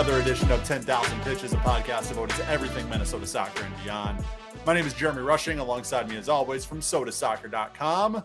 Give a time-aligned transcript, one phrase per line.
[0.00, 0.20] Welcome in.
[0.30, 4.24] It's another edition of 10,000 Pitches, a podcast devoted to everything Minnesota soccer and beyond.
[4.64, 8.24] My name is Jeremy Rushing, alongside me, as always, from sodasoccer.com,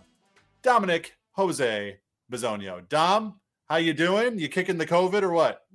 [0.62, 1.98] Dominic Jose
[2.32, 2.88] Bizonio.
[2.88, 4.40] Dom, how you doing?
[4.40, 5.66] You kicking the COVID or what?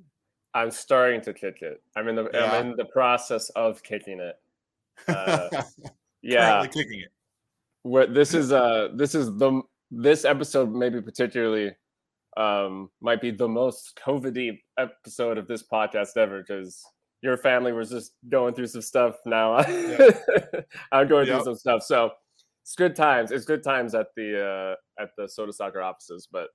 [0.54, 1.82] I'm starting to kick it.
[1.94, 2.50] I'm in the yeah.
[2.50, 4.36] I'm in the process of kicking it.
[5.06, 5.62] Uh,
[6.22, 7.12] yeah, kicking it.
[7.82, 9.60] Where this is uh this is the
[9.90, 11.72] this episode maybe particularly
[12.38, 16.82] um might be the most COVID episode of this podcast ever because
[17.22, 19.56] your family was just going through some stuff now.
[20.92, 21.36] I'm going yep.
[21.36, 21.82] through some stuff.
[21.82, 22.10] So
[22.62, 23.30] it's good times.
[23.30, 26.48] It's good times at the uh at the soda soccer offices, but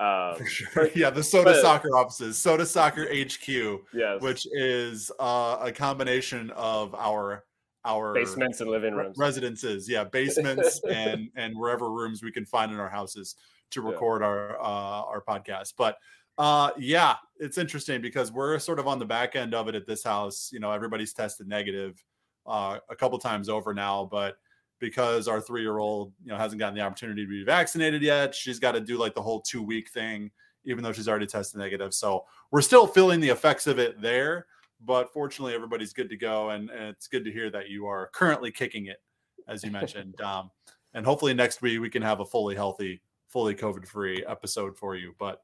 [0.00, 0.88] um, For sure.
[0.94, 3.48] Yeah, the Soda but, Soccer offices, Soda Soccer HQ,
[3.92, 4.20] yes.
[4.22, 7.44] which is uh, a combination of our
[7.84, 9.88] our basements and living rooms, residences.
[9.88, 13.36] Yeah, basements and and wherever rooms we can find in our houses
[13.72, 14.28] to record yeah.
[14.28, 15.74] our uh, our podcast.
[15.76, 15.98] But
[16.38, 19.86] uh, yeah, it's interesting because we're sort of on the back end of it at
[19.86, 20.50] this house.
[20.52, 22.04] You know, everybody's tested negative
[22.46, 24.36] uh, a couple times over now, but
[24.78, 28.34] because our three year old, you know, hasn't gotten the opportunity to be vaccinated yet.
[28.34, 30.30] She's got to do like the whole two week thing,
[30.64, 31.94] even though she's already tested negative.
[31.94, 34.46] So we're still feeling the effects of it there.
[34.82, 36.50] But fortunately, everybody's good to go.
[36.50, 39.02] And, and it's good to hear that you are currently kicking it,
[39.48, 40.20] as you mentioned.
[40.22, 40.50] um,
[40.92, 44.96] and hopefully next week we can have a fully healthy, fully COVID free episode for
[44.96, 45.14] you.
[45.18, 45.42] But,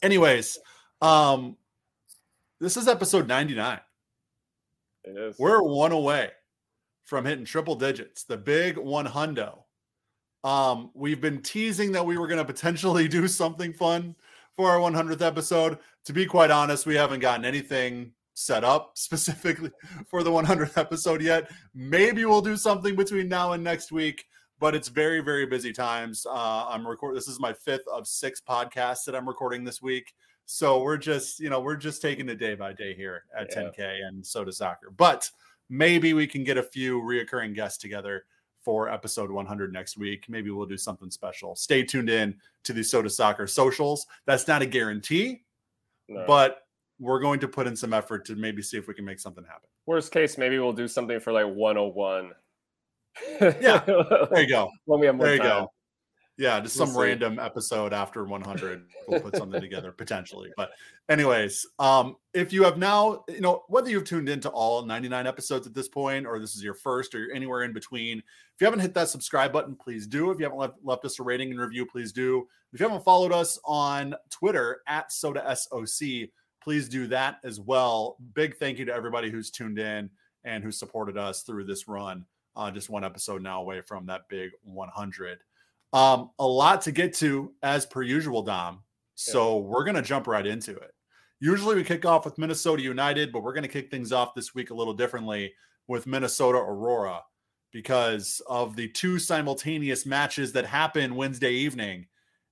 [0.00, 0.58] anyways,
[1.02, 1.56] um,
[2.60, 3.80] this is episode 99.
[5.04, 5.38] It is.
[5.38, 6.30] We're one away
[7.04, 9.64] from hitting triple digits, the big one hundo.
[10.44, 14.14] Um, we've been teasing that we were going to potentially do something fun
[14.54, 15.78] for our 100th episode.
[16.04, 19.70] To be quite honest, we haven't gotten anything set up specifically
[20.08, 21.50] for the 100th episode yet.
[21.74, 24.24] Maybe we'll do something between now and next week,
[24.60, 26.26] but it's very, very busy times.
[26.26, 27.16] Uh, I'm recording.
[27.16, 30.12] This is my fifth of six podcasts that I'm recording this week.
[30.52, 33.62] So we're just, you know, we're just taking it day by day here at yeah.
[33.62, 34.90] 10K and Soda Soccer.
[34.94, 35.30] But
[35.70, 38.26] maybe we can get a few reoccurring guests together
[38.62, 40.26] for episode 100 next week.
[40.28, 41.56] Maybe we'll do something special.
[41.56, 44.06] Stay tuned in to the Soda Soccer socials.
[44.26, 45.44] That's not a guarantee,
[46.10, 46.22] no.
[46.26, 46.58] but
[47.00, 49.44] we're going to put in some effort to maybe see if we can make something
[49.44, 49.70] happen.
[49.86, 52.30] Worst case, maybe we'll do something for like 101.
[53.40, 54.68] yeah, there you go.
[54.84, 55.62] When we have more there you time.
[55.62, 55.72] go.
[56.38, 57.00] Yeah, just we'll some see.
[57.00, 58.86] random episode after 100.
[59.06, 60.50] We'll put something together potentially.
[60.56, 60.70] But,
[61.08, 65.66] anyways, um, if you have now, you know, whether you've tuned into all 99 episodes
[65.66, 68.64] at this point, or this is your first, or you're anywhere in between, if you
[68.64, 70.30] haven't hit that subscribe button, please do.
[70.30, 72.48] If you haven't left, left us a rating and review, please do.
[72.72, 76.30] If you haven't followed us on Twitter at Soda SOC,
[76.62, 78.16] please do that as well.
[78.34, 80.08] Big thank you to everybody who's tuned in
[80.44, 82.24] and who supported us through this run.
[82.56, 85.38] Uh, just one episode now away from that big 100.
[85.92, 88.82] Um, a lot to get to as per usual, Dom.
[89.14, 89.62] So yeah.
[89.64, 90.92] we're going to jump right into it.
[91.40, 94.54] Usually we kick off with Minnesota United, but we're going to kick things off this
[94.54, 95.52] week a little differently
[95.88, 97.20] with Minnesota Aurora
[97.72, 102.06] because of the two simultaneous matches that happened Wednesday evening.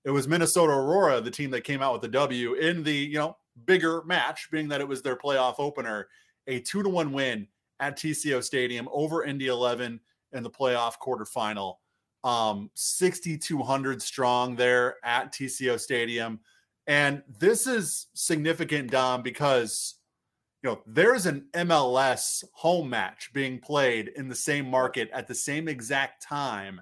[0.04, 3.18] It was Minnesota Aurora, the team that came out with the W in the, you
[3.18, 3.36] know,
[3.66, 6.08] bigger match, being that it was their playoff opener,
[6.46, 7.46] a two to one win
[7.80, 10.00] at TCO Stadium over Indy 11
[10.32, 11.76] in the playoff quarterfinal
[12.24, 16.40] um 6200 strong there at TCO Stadium.
[16.86, 19.96] And this is significant Dom because
[20.62, 25.34] you know there's an MLS home match being played in the same market at the
[25.34, 26.80] same exact time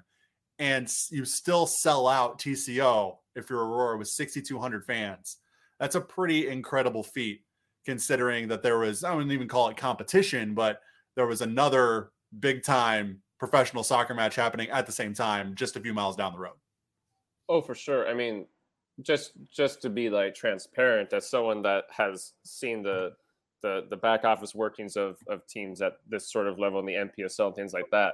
[0.59, 5.37] and you still sell out TCO if you're Aurora with 6200 fans.
[5.79, 7.43] That's a pretty incredible feat
[7.85, 10.81] considering that there was I wouldn't even call it competition, but
[11.15, 15.79] there was another big time professional soccer match happening at the same time, just a
[15.79, 16.57] few miles down the road.
[17.47, 18.07] Oh, for sure.
[18.07, 18.45] I mean,
[19.01, 23.13] just just to be like transparent, as someone that has seen the
[23.61, 26.93] the the back office workings of of teams at this sort of level in the
[26.93, 28.13] NPSL and things like that.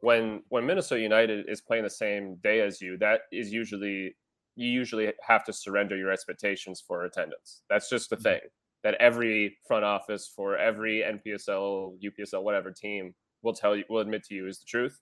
[0.00, 4.16] When when Minnesota United is playing the same day as you, that is usually
[4.56, 7.62] you usually have to surrender your expectations for attendance.
[7.70, 8.24] That's just the mm-hmm.
[8.24, 8.40] thing
[8.82, 13.14] that every front office for every NPSL, UPSL, whatever team
[13.44, 15.00] will tell you will admit to you is the truth.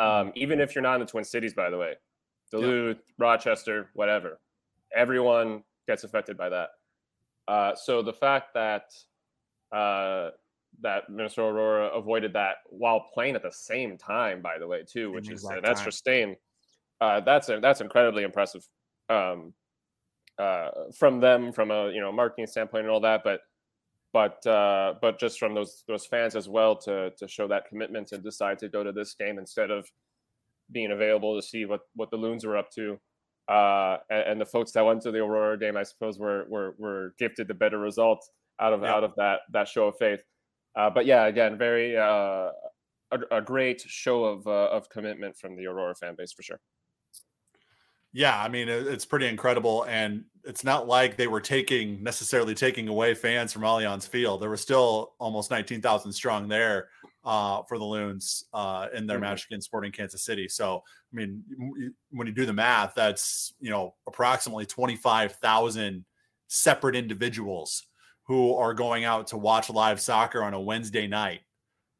[0.00, 0.30] Um, mm-hmm.
[0.36, 1.94] even if you're not in the Twin Cities, by the way,
[2.50, 3.04] Duluth, yep.
[3.18, 4.40] Rochester, whatever,
[4.94, 6.70] everyone gets affected by that.
[7.46, 8.84] Uh, so the fact that
[9.72, 10.30] uh,
[10.80, 15.10] that Minnesota Aurora avoided that while playing at the same time, by the way, too,
[15.12, 16.36] which is an extra stain.
[17.00, 18.66] Uh, that's a, that's incredibly impressive
[19.08, 19.52] um,
[20.38, 23.22] uh, from them, from a you know marketing standpoint and all that.
[23.24, 23.40] But
[24.12, 28.12] but uh, but just from those those fans as well to to show that commitment
[28.12, 29.86] and decide to go to this game instead of
[30.70, 32.98] being available to see what what the loons were up to.
[33.48, 36.74] uh, and, and, the folks that went to the Aurora game, I suppose, were were,
[36.78, 38.22] were gifted the better result
[38.60, 38.94] out of yeah.
[38.94, 40.20] out of that that show of faith.
[40.78, 42.50] Uh, but yeah, again, very uh,
[43.10, 46.60] a, a, great show of uh, of commitment from the Aurora fan base for sure.
[48.12, 52.88] Yeah, I mean it's pretty incredible, and it's not like they were taking necessarily taking
[52.88, 54.40] away fans from Allianz Field.
[54.40, 56.88] There were still almost nineteen thousand strong there
[57.24, 59.24] uh, for the Loons uh, in their mm-hmm.
[59.24, 60.48] match against Sporting Kansas City.
[60.48, 60.82] So,
[61.12, 61.44] I mean,
[62.10, 66.06] when you do the math, that's you know approximately twenty five thousand
[66.46, 67.84] separate individuals
[68.26, 71.40] who are going out to watch live soccer on a Wednesday night.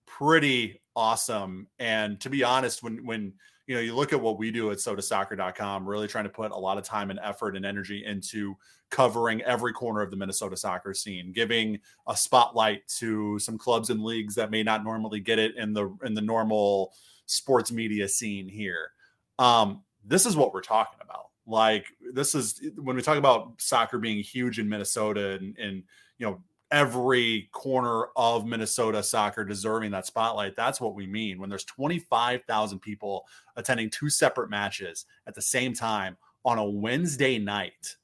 [0.06, 1.68] Pretty awesome.
[1.78, 3.34] And to be honest, when when
[3.68, 6.56] you know you look at what we do at sodasoccer.com, really trying to put a
[6.56, 8.56] lot of time and effort and energy into
[8.90, 11.78] covering every corner of the Minnesota soccer scene, giving
[12.08, 15.94] a spotlight to some clubs and leagues that may not normally get it in the
[16.02, 16.94] in the normal
[17.26, 18.90] sports media scene here.
[19.38, 21.26] Um, this is what we're talking about.
[21.46, 25.82] Like this is when we talk about soccer being huge in Minnesota and, and
[26.16, 30.56] you know every corner of Minnesota soccer deserving that spotlight.
[30.56, 33.26] That's what we mean when there's 25,000 people
[33.56, 37.96] attending two separate matches at the same time on a Wednesday night.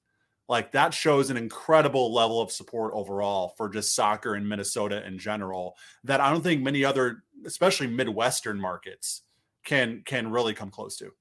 [0.48, 5.18] Like that shows an incredible level of support overall for just soccer in Minnesota in
[5.18, 9.22] general that I don't think many other especially Midwestern markets
[9.64, 11.12] can can really come close to.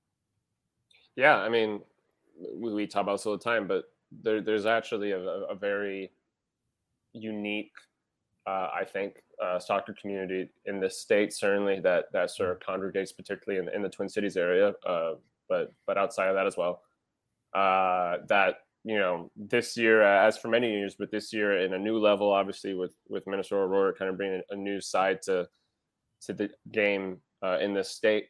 [1.15, 1.81] Yeah, I mean
[2.55, 3.85] we, talk about this all the time, but
[4.23, 6.11] there, there's actually a, a very
[7.13, 7.71] unique,
[8.47, 11.33] uh, I think, uh, soccer community in this state.
[11.33, 15.13] Certainly, that that sort of congregates, particularly in, in the Twin Cities area, uh,
[15.49, 16.81] but but outside of that as well.
[17.53, 21.79] Uh, that you know, this year, as for many years, but this year in a
[21.79, 25.47] new level, obviously with with Minnesota Aurora kind of bringing a new side to
[26.25, 28.27] to the game uh, in this state.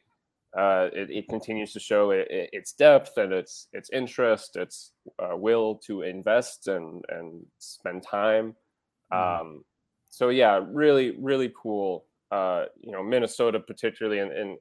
[0.56, 4.92] Uh, it, it, continues to show it, it, its depth and its its interest, its
[5.18, 8.54] uh, will to invest and and spend time.
[9.10, 9.64] Um,
[10.10, 12.06] so yeah, really, really cool.
[12.30, 14.58] Uh, you know, Minnesota, particularly in, in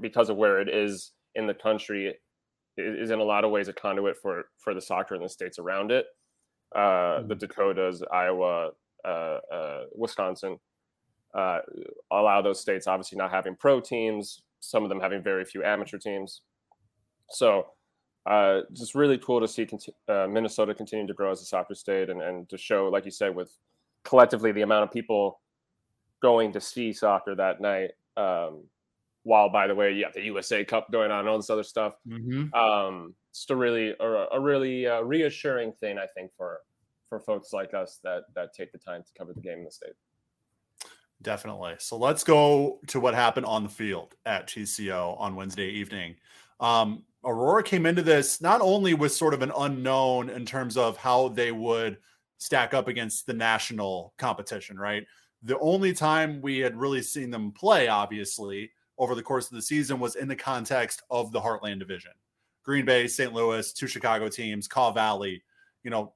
[0.00, 2.14] because of where it is in the country,
[2.76, 5.58] is in a lot of ways a conduit for for the soccer in the states
[5.58, 6.06] around it.
[6.74, 7.28] Uh, mm-hmm.
[7.28, 8.70] The Dakotas, Iowa,
[9.04, 10.58] uh, uh, Wisconsin,
[11.34, 11.58] uh,
[12.10, 14.42] allow those states obviously not having pro teams.
[14.60, 16.42] Some of them having very few amateur teams.
[17.30, 17.66] So
[18.26, 19.66] uh, just really cool to see
[20.08, 23.10] uh, Minnesota continue to grow as a soccer state and, and to show, like you
[23.10, 23.56] said, with
[24.04, 25.40] collectively the amount of people
[26.20, 27.90] going to see soccer that night.
[28.16, 28.64] Um,
[29.24, 31.62] while, by the way, you have the USA Cup going on and all this other
[31.62, 31.94] stuff.
[32.08, 32.52] Mm-hmm.
[32.54, 36.60] Um, just a really, a, a really uh, reassuring thing, I think, for
[37.08, 39.70] for folks like us that that take the time to cover the game in the
[39.70, 39.92] state.
[41.20, 41.74] Definitely.
[41.78, 46.16] So let's go to what happened on the field at TCO on Wednesday evening.
[46.58, 50.96] Um, Aurora came into this not only with sort of an unknown in terms of
[50.96, 51.98] how they would
[52.38, 55.06] stack up against the national competition, right?
[55.42, 59.62] The only time we had really seen them play, obviously, over the course of the
[59.62, 62.12] season was in the context of the Heartland Division.
[62.64, 63.32] Green Bay, St.
[63.32, 65.42] Louis, two Chicago teams, Kaw Valley,
[65.82, 66.12] you know,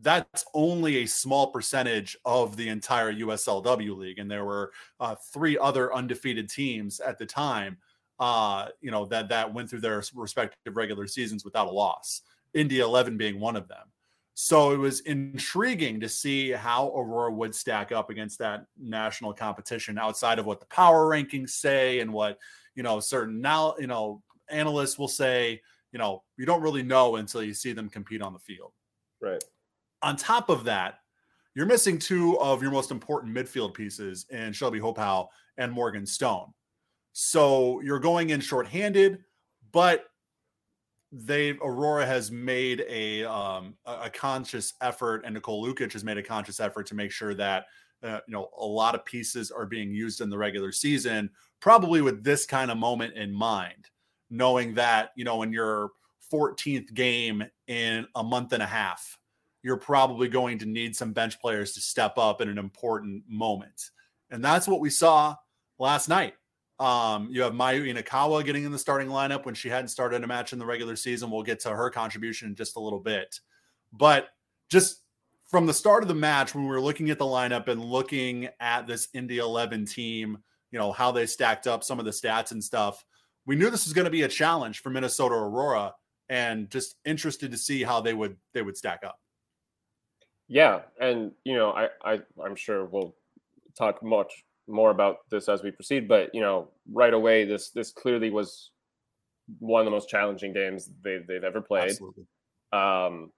[0.00, 4.18] that's only a small percentage of the entire USLW league.
[4.18, 7.78] And there were uh, three other undefeated teams at the time
[8.18, 12.22] uh, you know, that that went through their respective regular seasons without a loss.
[12.54, 13.86] Indy 11 being one of them.
[14.34, 19.98] So it was intriguing to see how Aurora would stack up against that national competition
[19.98, 22.38] outside of what the power rankings say and what,
[22.76, 25.60] you know, certain now, you know, analysts will say,
[25.90, 28.72] you know, you don't really know until you see them compete on the field.
[29.20, 29.42] Right.
[30.02, 31.00] On top of that,
[31.56, 36.52] you're missing two of your most important midfield pieces in Shelby Hopeau and Morgan Stone.
[37.20, 39.24] So you're going in shorthanded,
[39.72, 40.04] but
[41.10, 46.22] they Aurora has made a um, a conscious effort, and Nicole Lukic has made a
[46.22, 47.66] conscious effort to make sure that
[48.04, 52.02] uh, you know a lot of pieces are being used in the regular season, probably
[52.02, 53.90] with this kind of moment in mind,
[54.30, 55.90] knowing that you know in your
[56.32, 59.18] 14th game in a month and a half,
[59.64, 63.90] you're probably going to need some bench players to step up in an important moment,
[64.30, 65.34] and that's what we saw
[65.80, 66.34] last night.
[66.80, 70.26] Um, you have Mayu Inakawa getting in the starting lineup when she hadn't started a
[70.26, 71.30] match in the regular season.
[71.30, 73.40] We'll get to her contribution in just a little bit.
[73.92, 74.28] But
[74.68, 75.02] just
[75.48, 78.48] from the start of the match, when we were looking at the lineup and looking
[78.60, 80.38] at this Indy 11 team,
[80.70, 83.04] you know, how they stacked up some of the stats and stuff,
[83.46, 85.94] we knew this was going to be a challenge for Minnesota Aurora
[86.28, 89.18] and just interested to see how they would they would stack up.
[90.46, 93.14] Yeah, and you know, I, I I'm sure we'll
[93.76, 96.08] talk much more about this as we proceed.
[96.08, 98.70] But you know, right away, this this clearly was
[99.58, 101.90] one of the most challenging games they've they've ever played.
[101.90, 102.26] Absolutely.
[102.72, 103.32] Um,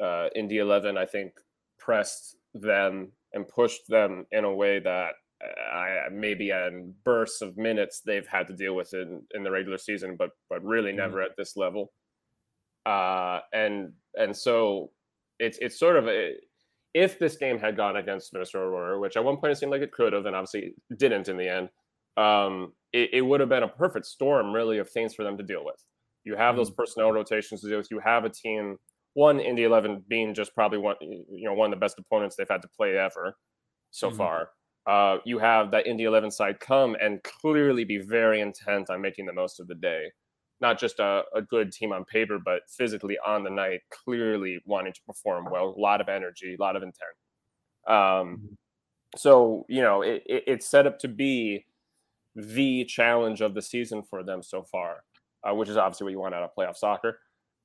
[0.00, 1.32] uh, Indy 11, I think,
[1.78, 5.12] pressed them and pushed them in a way that
[5.42, 9.78] I maybe in bursts of minutes they've had to deal with in, in the regular
[9.78, 11.30] season, but but really never mm-hmm.
[11.30, 11.92] at this level.
[12.86, 14.90] Uh, and and so
[15.38, 16.34] it's it's sort of a,
[16.94, 19.82] if this game had gone against Minnesota Aurora, which at one point it seemed like
[19.82, 21.68] it could have, and obviously didn't in the end,
[22.16, 25.44] um, it, it, would have been a perfect storm, really, of things for them to
[25.44, 25.82] deal with.
[26.24, 26.82] You have those mm-hmm.
[26.82, 27.90] personnel rotations to deal with.
[27.90, 28.76] You have a team,
[29.14, 32.48] one Indy Eleven being just probably one, you know, one of the best opponents they've
[32.48, 33.36] had to play ever
[33.90, 34.18] so mm-hmm.
[34.18, 34.48] far.
[34.86, 39.26] Uh, you have that Indy Eleven side come and clearly be very intent on making
[39.26, 40.10] the most of the day
[40.60, 44.92] not just a, a good team on paper, but physically on the night, clearly wanting
[44.92, 47.16] to perform well, a lot of energy, a lot of intent.
[47.86, 48.54] Um, mm-hmm.
[49.16, 51.64] so, you know, it, it, it's set up to be
[52.36, 55.04] the challenge of the season for them so far,
[55.42, 57.18] uh, which is obviously what you want out of playoff soccer.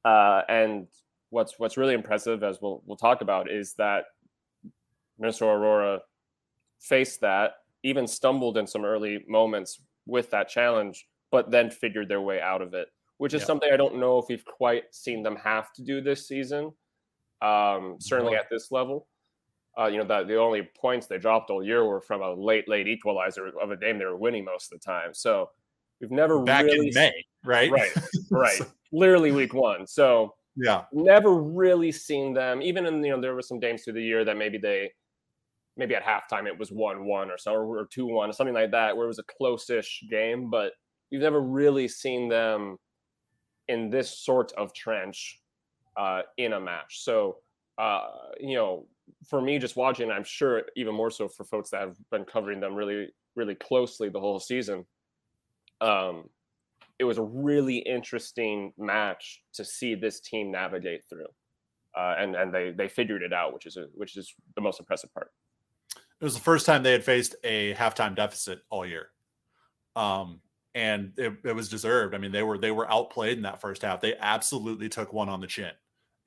[0.04, 0.88] Uh, and
[1.30, 4.06] what's what's really impressive, as we'll we'll talk about, is that
[5.20, 6.00] Minnesota Aurora
[6.80, 12.22] faced that, even stumbled in some early moments with that challenge, but then figured their
[12.22, 12.88] way out of it,
[13.18, 16.30] which is something I don't know if we've quite seen them have to do this
[16.30, 16.72] season.
[17.42, 19.10] Um, certainly at this level.
[19.78, 22.70] Uh, you know, the, the only points they dropped all year were from a late,
[22.70, 25.14] late equalizer of a game they were winning most of the time.
[25.14, 25.50] So
[26.00, 27.70] we've never back really in May, right?
[27.70, 27.92] Right,
[28.32, 28.62] right.
[28.94, 29.86] Literally week one.
[29.86, 32.62] So yeah, never really seen them.
[32.62, 34.90] Even in you know, there were some games through the year that maybe they
[35.76, 38.72] maybe at halftime it was one one or so or two one or something like
[38.72, 40.72] that, where it was a close-ish game, but
[41.12, 42.78] we've never really seen them
[43.68, 45.40] in this sort of trench
[45.98, 47.04] uh, in a match.
[47.04, 47.38] So,
[47.78, 48.08] uh,
[48.40, 48.88] you know,
[49.28, 52.60] for me, just watching, I'm sure even more so for folks that have been covering
[52.60, 54.86] them really, really closely the whole season.
[55.82, 56.30] Um,
[56.98, 61.28] it was a really interesting match to see this team navigate through,
[61.98, 64.80] uh, and and they they figured it out, which is a, which is the most
[64.80, 65.32] impressive part.
[65.96, 69.10] It was the first time they had faced a halftime deficit all year.
[69.98, 70.40] Um,
[70.76, 72.14] and it, it, was deserved.
[72.14, 74.02] I mean, they were they were outplayed in that first half.
[74.02, 75.72] They absolutely took one on the chin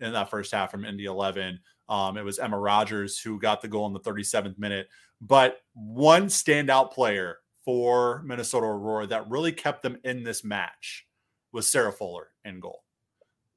[0.01, 1.61] in that first half from Indy 11.
[1.89, 4.89] Um, it was Emma Rogers who got the goal in the 37th minute.
[5.21, 11.07] But one standout player for Minnesota Aurora that really kept them in this match
[11.53, 12.85] was Sarah Fuller in goal.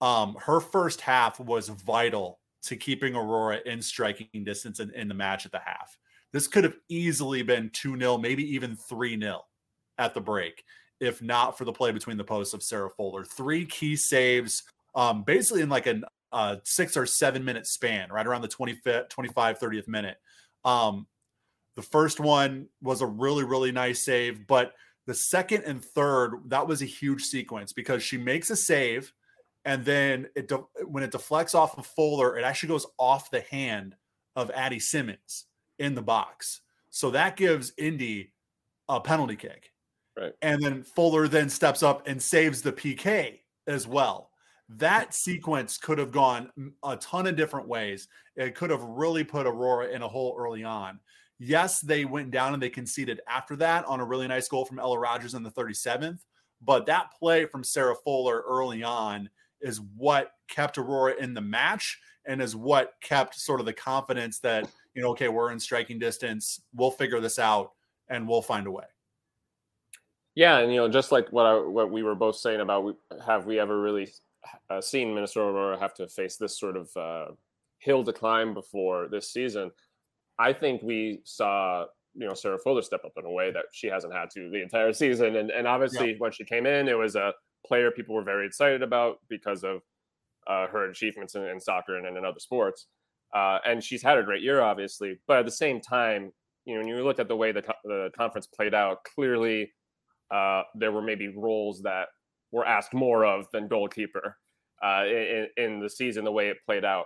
[0.02, 5.14] Um, her first half was vital to keeping Aurora in striking distance in, in the
[5.14, 5.98] match at the half.
[6.34, 9.42] This could have easily been 2 0, maybe even 3 0
[9.98, 10.64] at the break
[11.02, 13.26] if not for the play between the posts of Sarah Fuller.
[13.26, 14.64] Three key saves,
[14.96, 19.10] um, basically in like a uh, six or seven minute span, right around the 25th,
[19.10, 20.18] 25, 30th minute.
[20.64, 21.08] Um,
[21.76, 24.74] the first one was a really, really nice save, but
[25.08, 29.12] the second and third, that was a huge sequence because she makes a save
[29.66, 33.42] and then it de- when it deflects off of Fuller, it actually goes off the
[33.42, 33.96] hand
[34.36, 35.46] of Addie Simmons
[35.80, 36.62] in the box.
[36.90, 38.34] So that gives Indy
[38.90, 39.71] a penalty kick.
[40.18, 40.34] Right.
[40.42, 44.30] And then Fuller then steps up and saves the PK as well.
[44.68, 46.50] That sequence could have gone
[46.84, 48.08] a ton of different ways.
[48.36, 51.00] It could have really put Aurora in a hole early on.
[51.40, 54.80] Yes, they went down and they conceded after that on a really nice goal from
[54.80, 56.20] Ella Rogers in the 37th.
[56.62, 62.00] But that play from Sarah Fuller early on is what kept Aurora in the match
[62.26, 66.00] and is what kept sort of the confidence that, you know, okay, we're in striking
[66.00, 66.62] distance.
[66.74, 67.72] We'll figure this out
[68.08, 68.86] and we'll find a way.
[70.36, 72.96] Yeah, and you know, just like what I, what we were both saying about,
[73.26, 74.10] have we ever really
[74.70, 77.34] uh, seen Minnesota Aurora have to face this sort of uh,
[77.80, 79.72] hill to climb before this season?
[80.40, 81.86] I think we saw
[82.16, 84.62] you know Sarah Fuller step up in a way that she hasn't had to the
[84.62, 86.18] entire season, and and obviously yeah.
[86.18, 87.34] when she came in, it was a
[87.66, 89.82] player people were very excited about because of
[90.48, 92.88] uh, her achievements in, in, soccer and, and in other sports.
[93.36, 96.32] Uh, and she's had a great year, obviously, but at the same time,
[96.66, 99.72] you know, when you look at the way the, the conference played out, clearly
[100.32, 102.08] uh, there were maybe roles that
[102.52, 104.38] were asked more of than goalkeeper
[104.84, 107.06] uh, in, in, the season, the way it played out.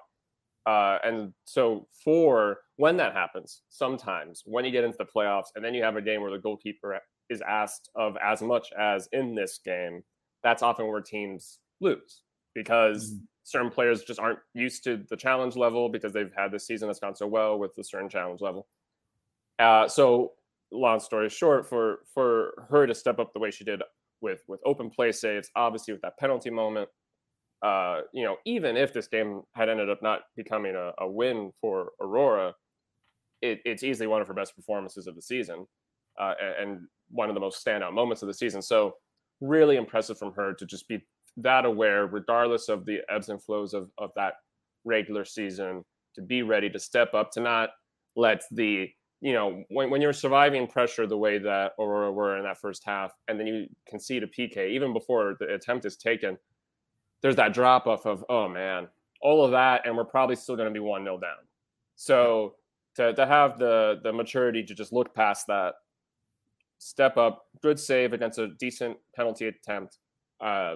[0.66, 5.64] Uh, and so, for when that happens, sometimes when you get into the playoffs and
[5.64, 9.36] then you have a game where the goalkeeper is asked of as much as in
[9.36, 10.04] this game,
[10.44, 12.22] that's often where teams lose
[12.54, 13.24] because mm-hmm.
[13.44, 17.00] certain players just aren't used to the challenge level because they've had this season that's
[17.00, 18.68] gone so well with the certain challenge level.
[19.60, 20.34] Uh, so
[20.76, 23.82] long story short, for for her to step up the way she did
[24.22, 26.90] with with open play saves, obviously with that penalty moment,
[27.62, 31.52] uh, you know, even if this game had ended up not becoming a, a win
[31.62, 32.54] for Aurora,
[33.42, 35.66] it, it's easily one of her best performances of the season,
[36.20, 38.64] uh, and, one of the most standout moments of the season.
[38.64, 38.96] So
[39.40, 41.06] really impressive from her to just be
[41.38, 44.34] that aware, regardless of the ebbs and flows of, of that
[44.86, 45.84] regular season,
[46.16, 47.70] to be ready to step up, to not
[48.16, 48.90] let the,
[49.22, 52.84] you know, when, when you're surviving pressure the way that Aurora were in that first
[52.86, 56.38] half, and then you concede a PK, even before the attempt is taken,
[57.22, 58.88] there's that drop off of, oh man,
[59.22, 61.38] all of that, and we're probably still going to be 1 0 down.
[61.96, 62.56] So
[62.96, 65.76] to, to have the, the maturity to just look past that,
[66.78, 69.98] step up, good save against a decent penalty attempt.
[70.42, 70.76] Uh,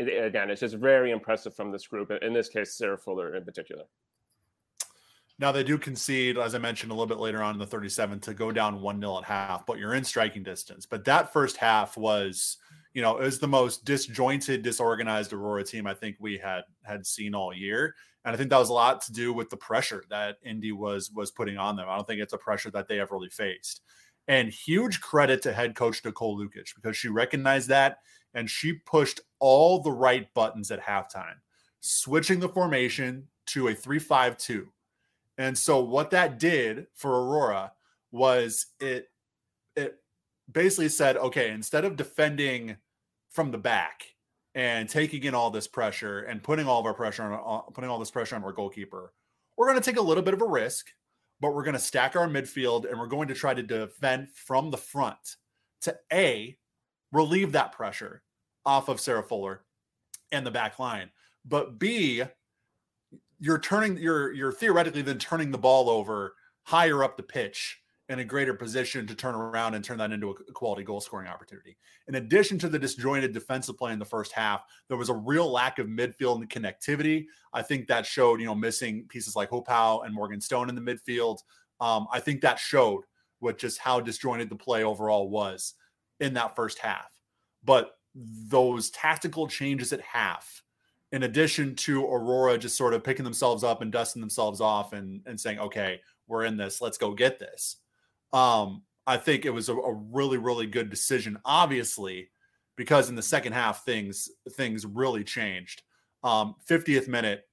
[0.00, 2.10] again, it's just very impressive from this group.
[2.22, 3.84] In this case, Sarah Fuller in particular.
[5.40, 8.20] Now they do concede, as I mentioned a little bit later on in the 37,
[8.20, 10.84] to go down one 0 at half, but you're in striking distance.
[10.84, 12.58] But that first half was,
[12.92, 17.06] you know, it was the most disjointed, disorganized Aurora team I think we had had
[17.06, 17.94] seen all year,
[18.26, 21.10] and I think that was a lot to do with the pressure that Indy was
[21.10, 21.88] was putting on them.
[21.88, 23.80] I don't think it's a pressure that they have really faced.
[24.28, 28.00] And huge credit to head coach Nicole Lukic because she recognized that
[28.34, 31.36] and she pushed all the right buttons at halftime,
[31.80, 34.68] switching the formation to a 3 5 2.
[35.40, 37.72] And so, what that did for Aurora
[38.12, 39.08] was it,
[39.74, 39.96] it
[40.52, 42.76] basically said, okay, instead of defending
[43.30, 44.02] from the back
[44.54, 47.88] and taking in all this pressure and putting all of our pressure on, uh, putting
[47.88, 49.14] all this pressure on our goalkeeper,
[49.56, 50.88] we're going to take a little bit of a risk,
[51.40, 54.70] but we're going to stack our midfield and we're going to try to defend from
[54.70, 55.36] the front
[55.80, 56.58] to A,
[57.12, 58.22] relieve that pressure
[58.66, 59.62] off of Sarah Fuller
[60.32, 61.08] and the back line.
[61.46, 62.24] But B,
[63.40, 67.80] you're turning you're you're theoretically then turning the ball over higher up the pitch
[68.10, 71.28] in a greater position to turn around and turn that into a quality goal scoring
[71.28, 71.76] opportunity.
[72.08, 75.48] In addition to the disjointed defensive play in the first half, there was a real
[75.48, 77.26] lack of midfield and connectivity.
[77.52, 80.80] I think that showed, you know, missing pieces like Howe and Morgan Stone in the
[80.80, 81.38] midfield.
[81.80, 83.04] Um, I think that showed
[83.38, 85.74] what just how disjointed the play overall was
[86.18, 87.10] in that first half.
[87.62, 90.64] But those tactical changes at half,
[91.12, 95.22] in addition to Aurora just sort of picking themselves up and dusting themselves off and,
[95.26, 97.76] and saying, okay, we're in this, let's go get this.
[98.32, 102.30] Um, I think it was a, a really, really good decision, obviously,
[102.76, 105.82] because in the second half things things really changed.
[106.22, 107.48] Um, 50th minute,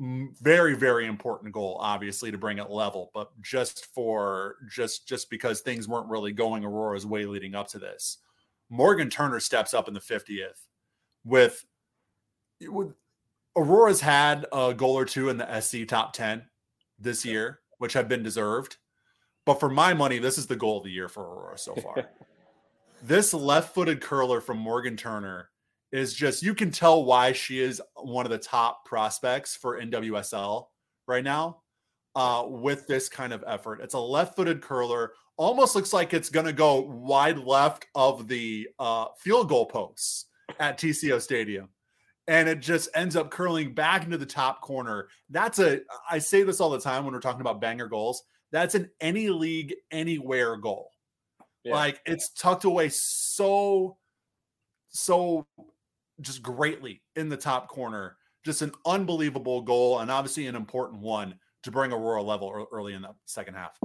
[0.00, 5.60] very, very important goal, obviously, to bring it level, but just for just just because
[5.60, 8.18] things weren't really going Aurora's way leading up to this.
[8.70, 10.66] Morgan Turner steps up in the 50th
[11.24, 11.64] with,
[12.60, 12.94] with
[13.56, 16.42] Aurora's had a goal or two in the SC top 10
[16.98, 18.76] this year, which have been deserved.
[19.44, 22.08] But for my money, this is the goal of the year for Aurora so far.
[23.02, 25.50] this left footed curler from Morgan Turner
[25.90, 30.66] is just, you can tell why she is one of the top prospects for NWSL
[31.06, 31.62] right now
[32.14, 33.80] uh, with this kind of effort.
[33.80, 38.28] It's a left footed curler almost looks like it's going to go wide left of
[38.28, 40.26] the uh, field goal posts
[40.60, 41.68] at TCO Stadium.
[42.28, 45.08] And it just ends up curling back into the top corner.
[45.30, 48.22] That's a, I say this all the time when we're talking about banger goals.
[48.52, 50.90] That's an any league, anywhere goal.
[51.64, 51.74] Yeah.
[51.74, 53.96] Like it's tucked away so,
[54.90, 55.46] so
[56.20, 58.16] just greatly in the top corner.
[58.44, 63.02] Just an unbelievable goal and obviously an important one to bring Aurora level early in
[63.02, 63.78] the second half.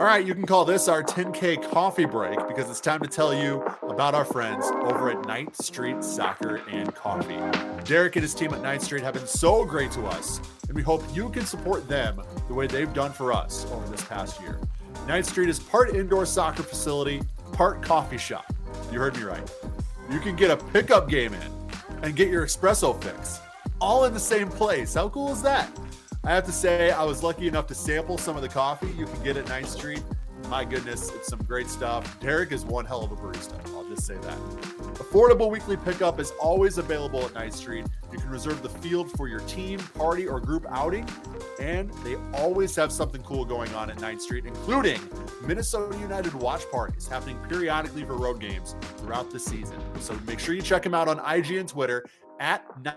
[0.00, 3.34] All right, you can call this our 10K coffee break because it's time to tell
[3.34, 7.36] you about our friends over at Ninth Street Soccer and Coffee.
[7.84, 10.80] Derek and his team at Ninth Street have been so great to us, and we
[10.80, 14.58] hope you can support them the way they've done for us over this past year.
[15.06, 17.20] Ninth Street is part indoor soccer facility,
[17.52, 18.50] part coffee shop.
[18.90, 19.52] You heard me right.
[20.10, 21.68] You can get a pickup game in
[22.02, 23.38] and get your espresso fix
[23.82, 24.94] all in the same place.
[24.94, 25.70] How cool is that?
[26.22, 29.06] I have to say, I was lucky enough to sample some of the coffee you
[29.06, 30.02] can get at Ninth Street.
[30.48, 32.20] My goodness, it's some great stuff.
[32.20, 33.54] Derek is one hell of a barista.
[33.74, 34.38] I'll just say that.
[34.96, 37.86] Affordable weekly pickup is always available at Ninth Street.
[38.12, 41.08] You can reserve the field for your team, party, or group outing.
[41.58, 45.00] And they always have something cool going on at Ninth Street, including
[45.46, 49.78] Minnesota United watch parties happening periodically for road games throughout the season.
[50.00, 52.04] So make sure you check them out on IG and Twitter
[52.40, 52.96] at 9th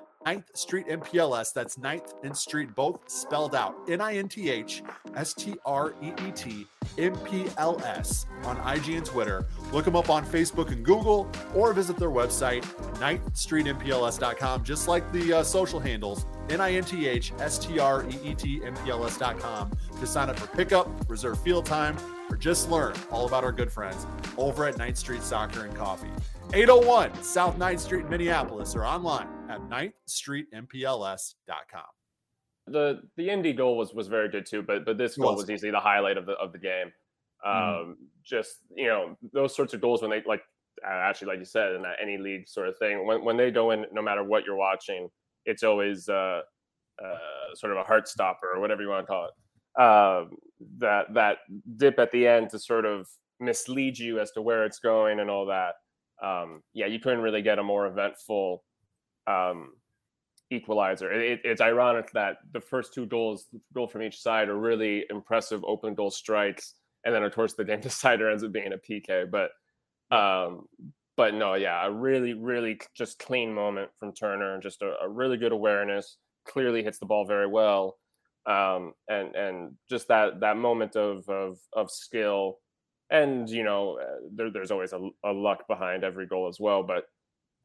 [0.53, 1.53] Street MPLS.
[1.53, 4.83] That's 9th and Street, both spelled out N I N T H
[5.15, 9.45] S T R E E T M P L S on IG and Twitter.
[9.71, 12.63] Look them up on Facebook and Google or visit their website,
[12.99, 18.05] 9thstreetmpls.com, just like the uh, social handles, N I N T H S T R
[18.09, 21.97] E E T M P L S.com to sign up for pickup, reserve field time,
[22.29, 24.05] or just learn all about our good friends
[24.37, 26.09] over at 9th Street Soccer and Coffee.
[26.53, 31.83] 801 South 9th Street, Minneapolis, or online at 9thstreetmpls.com.
[32.67, 35.71] The the Indy goal was was very good too, but but this goal was easily
[35.71, 36.93] the highlight of the of the game.
[37.45, 37.69] Mm-hmm.
[37.69, 37.95] Um, mm.
[38.23, 40.43] Just you know those sorts of goals when they like
[40.85, 43.71] actually, like you said, in that any league sort of thing, when when they go
[43.71, 45.09] in, no matter what you're watching,
[45.45, 46.39] it's always uh,
[47.03, 49.33] uh, sort of a heart stopper or whatever you want to call it.
[49.81, 50.37] Um,
[50.77, 51.39] that that
[51.75, 53.09] dip at the end to sort of
[53.41, 55.73] mislead you as to where it's going and all that.
[56.23, 58.63] Um, yeah, you couldn't really get a more eventful
[59.27, 59.73] um,
[60.51, 61.11] equalizer.
[61.11, 65.63] It, it's ironic that the first two goals, goal from each side, are really impressive
[65.65, 69.29] open goal strikes, and then of course the game decider ends up being a PK.
[69.29, 69.51] But
[70.15, 70.65] um,
[71.17, 75.09] but no, yeah, a really really just clean moment from Turner, and just a, a
[75.09, 76.17] really good awareness.
[76.45, 77.97] Clearly hits the ball very well,
[78.45, 82.59] um, and and just that that moment of of of skill.
[83.09, 86.83] And you know, uh, there, there's always a, a luck behind every goal as well,
[86.83, 87.05] but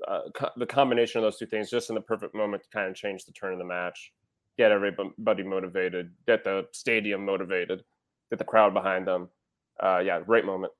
[0.06, 2.88] uh, co- the combination of those two things just in the perfect moment to kind
[2.88, 4.12] of change the turn of the match,
[4.56, 7.82] get everybody motivated, get the stadium motivated,
[8.30, 9.28] get the crowd behind them.
[9.82, 10.72] Uh, yeah, great moment.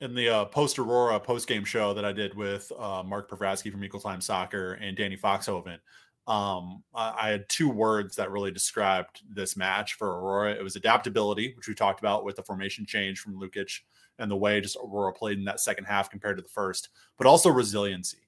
[0.00, 3.72] In the uh, post Aurora post game show that I did with uh, Mark Pravratsky
[3.72, 5.78] from Equal Time Soccer and Danny Foxhoven,
[6.26, 10.54] um, I, had two words that really described this match for Aurora.
[10.54, 13.80] It was adaptability, which we talked about with the formation change from Lukic
[14.18, 17.28] and the way just Aurora played in that second half compared to the first, but
[17.28, 18.26] also resiliency.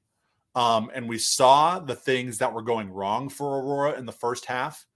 [0.55, 4.45] Um, and we saw the things that were going wrong for Aurora in the first
[4.45, 4.87] half.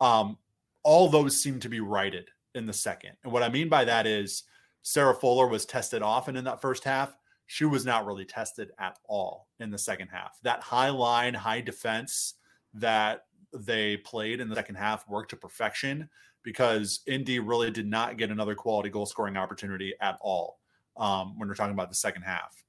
[0.00, 0.36] Um,
[0.82, 3.12] all those seem to be righted in the second.
[3.22, 4.44] And what I mean by that is
[4.82, 7.16] Sarah Fuller was tested often in that first half.
[7.46, 10.38] She was not really tested at all in the second half.
[10.42, 12.34] That high line, high defense
[12.74, 16.08] that they played in the second half worked to perfection
[16.42, 20.58] because Indy really did not get another quality goal scoring opportunity at all
[20.96, 22.64] um, when we're talking about the second half.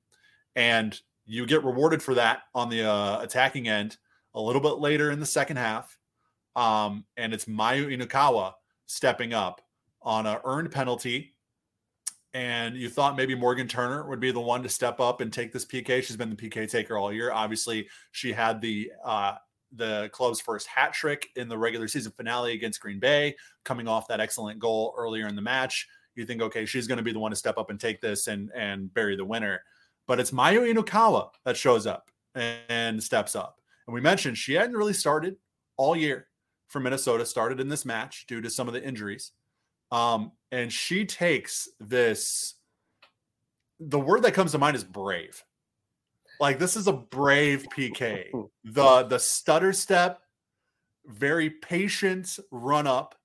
[0.55, 3.97] And you get rewarded for that on the uh, attacking end
[4.33, 5.97] a little bit later in the second half.
[6.55, 8.53] Um, and it's Mayu Inukawa
[8.85, 9.61] stepping up
[10.01, 11.35] on an earned penalty.
[12.33, 15.51] And you thought maybe Morgan Turner would be the one to step up and take
[15.51, 16.03] this PK.
[16.03, 17.31] She's been the PK taker all year.
[17.31, 19.35] Obviously, she had the uh,
[19.73, 24.07] the club's first hat trick in the regular season finale against Green Bay, coming off
[24.07, 25.87] that excellent goal earlier in the match.
[26.15, 28.27] You think, okay, she's going to be the one to step up and take this
[28.27, 29.63] and and bury the winner.
[30.07, 33.59] But it's Mayu Inukawa that shows up and steps up.
[33.87, 35.35] And we mentioned she hadn't really started
[35.77, 36.27] all year
[36.67, 39.31] for Minnesota, started in this match due to some of the injuries.
[39.91, 42.55] Um, and she takes this.
[43.79, 45.43] The word that comes to mind is brave
[46.39, 48.27] like this is a brave PK.
[48.71, 50.21] The the stutter step,
[51.05, 53.15] very patient run up,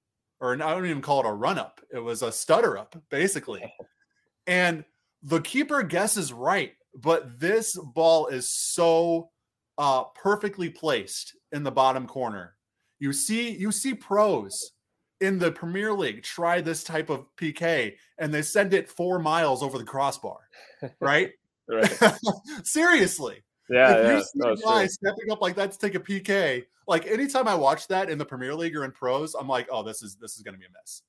[0.41, 1.81] or I don't even call it a run up.
[1.93, 3.63] It was a stutter up, basically.
[4.47, 4.85] And
[5.23, 9.31] the keeper guesses right, but this ball is so
[9.79, 12.57] uh, perfectly placed in the bottom corner.
[12.99, 14.73] You see, you see pros
[15.21, 19.63] in the Premier League try this type of PK, and they send it four miles
[19.63, 20.41] over the crossbar,
[21.01, 21.33] right?
[21.69, 22.15] Right.
[22.65, 23.43] Seriously.
[23.71, 23.93] Yeah.
[23.93, 24.17] If yeah.
[24.17, 27.49] you see no, a guy stepping up like that to take a PK, like anytime
[27.49, 30.17] I watch that in the Premier League or in pros, I'm like, oh, this is
[30.17, 31.03] this is gonna be a mess.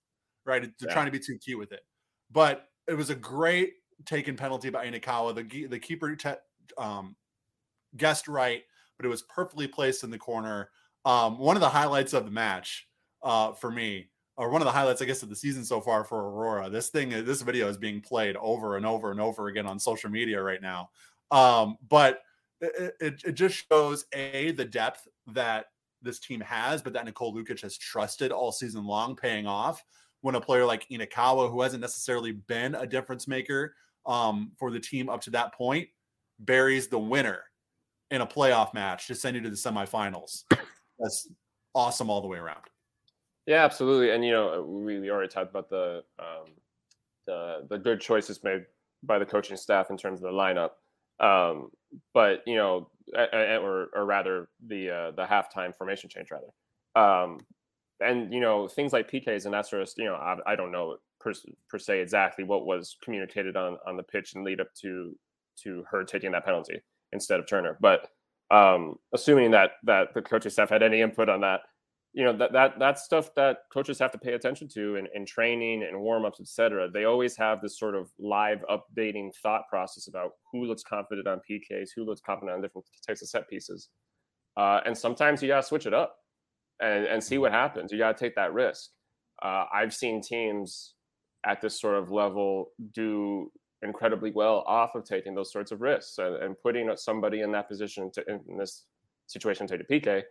[0.46, 0.62] Right.
[0.62, 0.94] They're yeah.
[0.94, 1.82] trying to be too cute with it.
[2.32, 3.74] But it was a great
[4.06, 5.36] taken penalty by Inukawa.
[5.36, 6.34] The the keeper te-
[6.78, 7.16] um,
[7.98, 8.64] guessed right,
[8.98, 10.70] but it was perfectly placed in the corner.
[11.04, 12.88] Um, one of the highlights of the match
[13.24, 16.04] uh, for me or one of the highlights, I guess, of the season so far
[16.04, 16.70] for Aurora.
[16.70, 20.10] This thing, this video is being played over and over and over again on social
[20.10, 20.90] media right now.
[21.32, 22.22] Um, but
[22.62, 25.68] it, it, it just shows a the depth that
[26.02, 29.84] this team has, but that Nicole Lukic has trusted all season long, paying off.
[30.22, 34.80] When a player like Inakawa, who hasn't necessarily been a difference maker um, for the
[34.80, 35.88] team up to that point,
[36.40, 37.44] buries the winner
[38.12, 40.44] in a playoff match to send you to the semifinals.
[40.98, 41.28] That's
[41.74, 42.62] awesome all the way around.
[43.46, 44.12] Yeah, absolutely.
[44.12, 46.52] And you know, we, we already talked about the um,
[47.28, 48.66] the the good choices made
[49.04, 50.72] by the coaching staff in terms of the lineup.
[51.20, 51.70] Um,
[52.14, 56.48] but you know, or or rather the uh, the halftime formation change rather.
[56.96, 57.40] Um,
[58.00, 60.72] and you know, things like PKs and that sort of you know, I, I don't
[60.72, 61.34] know per,
[61.70, 65.16] per se exactly what was communicated on on the pitch and lead up to
[65.64, 66.82] to her taking that penalty
[67.14, 67.78] instead of Turner.
[67.80, 68.08] But
[68.52, 71.62] um, assuming that that the coaching staff had any input on that,
[72.16, 75.26] you know that that that's stuff that coaches have to pay attention to in, in
[75.26, 80.32] training and warm-ups etc they always have this sort of live updating thought process about
[80.52, 83.90] who looks confident on pks who looks confident on different types of set pieces.
[84.58, 86.16] Uh, and sometimes you got to switch it up
[86.80, 87.92] and, and see what happens.
[87.92, 88.92] You got to take that risk.
[89.44, 90.94] Uh, i've seen teams
[91.46, 93.52] at this sort of level do
[93.82, 97.68] incredibly well off of taking those sorts of risks and, and putting somebody in that
[97.68, 98.86] position to in this
[99.28, 100.24] situation to take a pk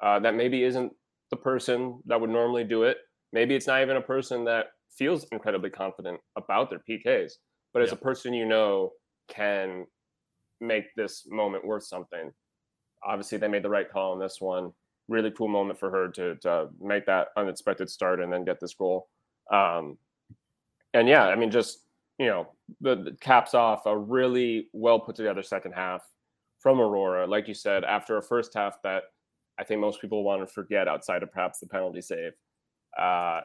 [0.00, 0.92] uh, that maybe isn't
[1.34, 2.98] the person that would normally do it.
[3.32, 7.32] Maybe it's not even a person that feels incredibly confident about their PKs,
[7.72, 7.98] but it's yeah.
[7.98, 8.90] a person you know
[9.28, 9.84] can
[10.60, 12.30] make this moment worth something.
[13.04, 14.70] Obviously, they made the right call on this one.
[15.08, 18.74] Really cool moment for her to, to make that unexpected start and then get this
[18.74, 19.08] goal.
[19.52, 19.98] Um,
[20.94, 21.80] and yeah, I mean, just
[22.20, 22.46] you know,
[22.80, 26.02] the, the caps off a really well put together second half
[26.60, 27.26] from Aurora.
[27.26, 29.02] Like you said, after a first half that
[29.58, 32.32] I think most people want to forget outside of perhaps the penalty save.
[32.98, 33.40] Uh,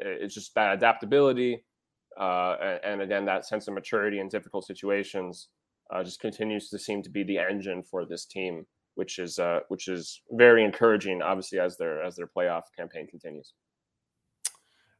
[0.00, 1.64] it's just that adaptability,
[2.18, 5.48] uh, and, again that sense of maturity in difficult situations
[5.92, 9.60] uh, just continues to seem to be the engine for this team, which is uh,
[9.68, 11.22] which is very encouraging.
[11.22, 13.54] Obviously, as their as their playoff campaign continues.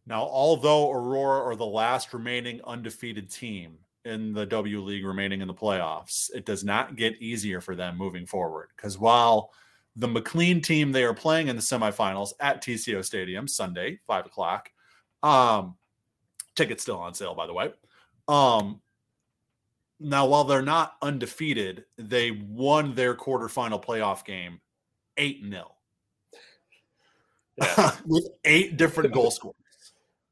[0.07, 5.49] Now, although Aurora are the last remaining undefeated team in the W League remaining in
[5.49, 8.71] the playoffs, it does not get easier for them moving forward.
[8.77, 9.51] Because while
[9.97, 14.71] the McLean team they are playing in the semifinals at TCO Stadium Sunday, five o'clock,
[15.23, 15.77] um,
[16.57, 17.73] tickets still on sale, by the way.
[18.29, 18.81] Um,
[20.01, 24.61] now, while they're not undefeated, they won their quarterfinal playoff game
[25.17, 25.73] 8 0
[27.57, 27.97] yeah.
[28.07, 29.55] with eight different goal scores.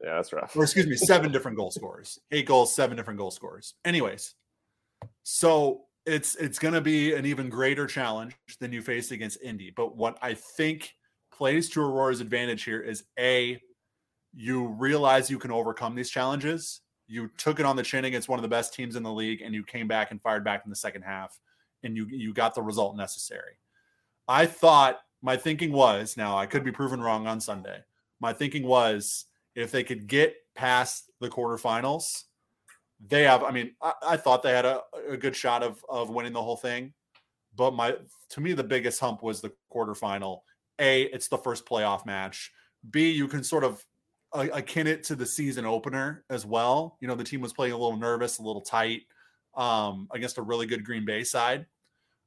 [0.03, 0.57] Yeah, that's rough.
[0.57, 2.19] Or excuse me, seven different goal scorers.
[2.31, 3.75] Eight goals, seven different goal scorers.
[3.85, 4.35] Anyways,
[5.23, 9.73] so it's it's going to be an even greater challenge than you faced against Indy.
[9.75, 10.95] But what I think
[11.33, 13.61] plays to Aurora's advantage here is a
[14.35, 16.81] you realize you can overcome these challenges.
[17.07, 19.41] You took it on the chin against one of the best teams in the league,
[19.41, 21.39] and you came back and fired back in the second half,
[21.83, 23.59] and you you got the result necessary.
[24.27, 27.79] I thought my thinking was now I could be proven wrong on Sunday.
[28.21, 32.25] My thinking was if they could get past the quarterfinals,
[33.09, 33.43] they have.
[33.43, 36.43] I mean, I, I thought they had a, a good shot of of winning the
[36.43, 36.93] whole thing,
[37.57, 37.97] but my
[38.31, 40.41] to me the biggest hump was the quarterfinal.
[40.79, 42.53] A, it's the first playoff match.
[42.91, 43.85] B, you can sort of
[44.33, 46.97] uh, akin it to the season opener as well.
[47.01, 49.03] You know, the team was playing a little nervous, a little tight
[49.55, 51.67] um, against a really good Green Bay side.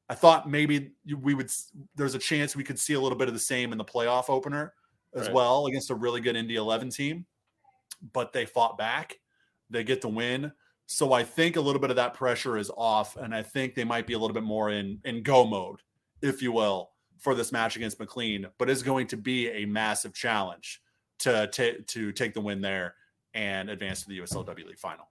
[0.10, 1.50] I thought maybe we would.
[1.96, 4.30] There's a chance we could see a little bit of the same in the playoff
[4.30, 4.74] opener
[5.16, 5.34] as right.
[5.34, 7.26] well against a really good Indy 11 team,
[8.14, 9.20] but they fought back.
[9.70, 10.52] They get the win.
[10.86, 13.84] So I think a little bit of that pressure is off, and I think they
[13.84, 15.82] might be a little bit more in in go mode,
[16.22, 18.48] if you will, for this match against McLean.
[18.58, 20.82] But it's going to be a massive challenge
[21.20, 22.96] to t- to take the win there
[23.34, 25.08] and advance to the USLW League final.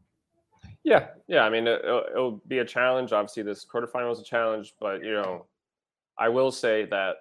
[0.85, 1.43] Yeah, yeah.
[1.43, 3.13] I mean, it'll, it'll be a challenge.
[3.13, 5.47] Obviously, this quarterfinal is a challenge, but you know,
[6.19, 7.17] I will say that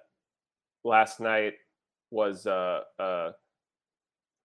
[0.84, 1.54] last night
[2.10, 3.32] was uh, uh,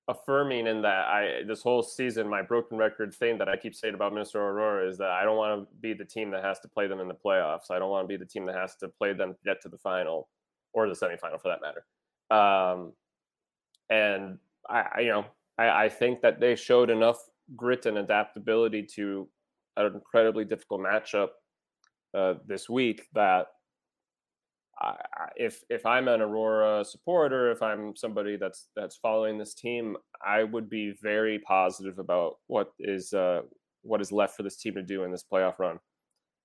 [0.08, 3.94] affirming in that I this whole season my broken record thing that I keep saying
[3.94, 6.68] about Minnesota Aurora is that I don't want to be the team that has to
[6.68, 7.70] play them in the playoffs.
[7.70, 9.78] I don't want to be the team that has to play them get to the
[9.78, 10.28] final
[10.72, 11.84] or the semifinal for that matter.
[12.30, 12.92] Um,
[13.90, 14.38] and
[14.68, 15.26] I, I, you know
[15.58, 17.18] I, I think that they showed enough
[17.56, 19.28] grit and adaptability to
[19.76, 21.28] an incredibly difficult matchup
[22.14, 23.48] uh, this week that
[24.78, 24.94] I,
[25.36, 30.44] if if I'm an Aurora supporter, if I'm somebody that's that's following this team, I
[30.44, 33.42] would be very positive about what is uh,
[33.82, 35.78] what is left for this team to do in this playoff run.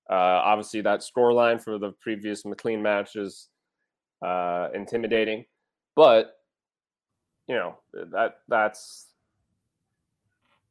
[0.10, 3.50] Uh, obviously, that scoreline for the previous McLean match is
[4.26, 5.44] uh, intimidating,
[5.96, 6.38] but
[7.48, 9.08] you know that that's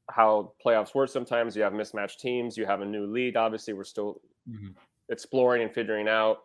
[0.09, 1.11] how playoffs work.
[1.11, 2.57] Sometimes you have mismatched teams.
[2.57, 3.37] You have a new league.
[3.37, 4.69] Obviously, we're still mm-hmm.
[5.11, 6.39] exploring and figuring out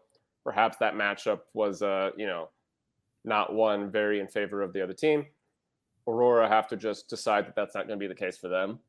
[0.46, 2.50] perhaps that matchup was uh, you know
[3.26, 5.26] not one very in favor of the other team.
[6.08, 8.80] Aurora have to just decide that that's not going to be the case for them,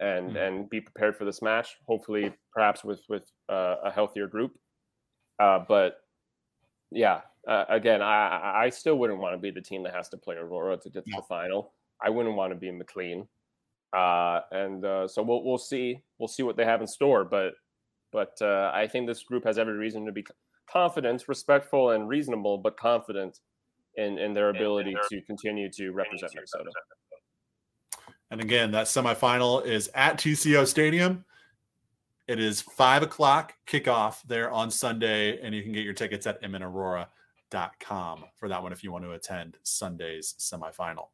[0.00, 0.36] and mm-hmm.
[0.36, 1.76] and be prepared for this match.
[1.86, 4.58] Hopefully, perhaps with with uh, a healthier group.
[5.38, 6.00] Uh, but
[6.90, 10.16] yeah, uh, again, I I still wouldn't want to be the team that has to
[10.16, 11.72] play Aurora to get to the final.
[12.04, 13.28] I wouldn't want to be McLean.
[13.94, 17.24] Uh, and uh, so we'll we'll see we'll see what they have in store.
[17.24, 17.54] But
[18.12, 20.24] but uh, I think this group has every reason to be
[20.70, 23.40] confident, respectful, and reasonable, but confident
[23.96, 26.70] in, in their ability in their, to continue to represent to Minnesota.
[28.30, 31.24] And again, that semifinal is at TCO Stadium.
[32.26, 36.42] It is five o'clock kickoff there on Sunday, and you can get your tickets at
[36.42, 41.08] mnaurora.com for that one if you want to attend Sunday's semifinal.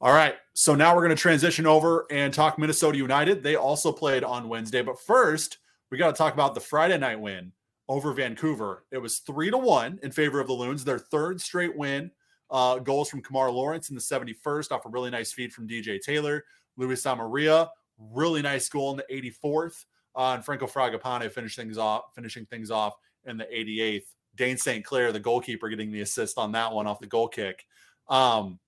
[0.00, 3.42] All right, so now we're going to transition over and talk Minnesota United.
[3.42, 5.58] They also played on Wednesday, but first
[5.90, 7.52] we got to talk about the Friday night win
[7.88, 8.84] over Vancouver.
[8.90, 12.10] It was three to one in favor of the Loons, their third straight win.
[12.50, 16.00] Uh, goals from Kemar Lawrence in the 71st off a really nice feed from DJ
[16.00, 16.44] Taylor.
[16.76, 19.84] Luis Amarilla, really nice goal in the 84th.
[20.16, 22.94] Uh, and Franco Fragapane finish things off, finishing things off
[23.26, 24.06] in the 88th.
[24.34, 24.84] Dayne St.
[24.84, 27.66] Clair, the goalkeeper, getting the assist on that one off the goal kick.
[28.08, 28.58] Um,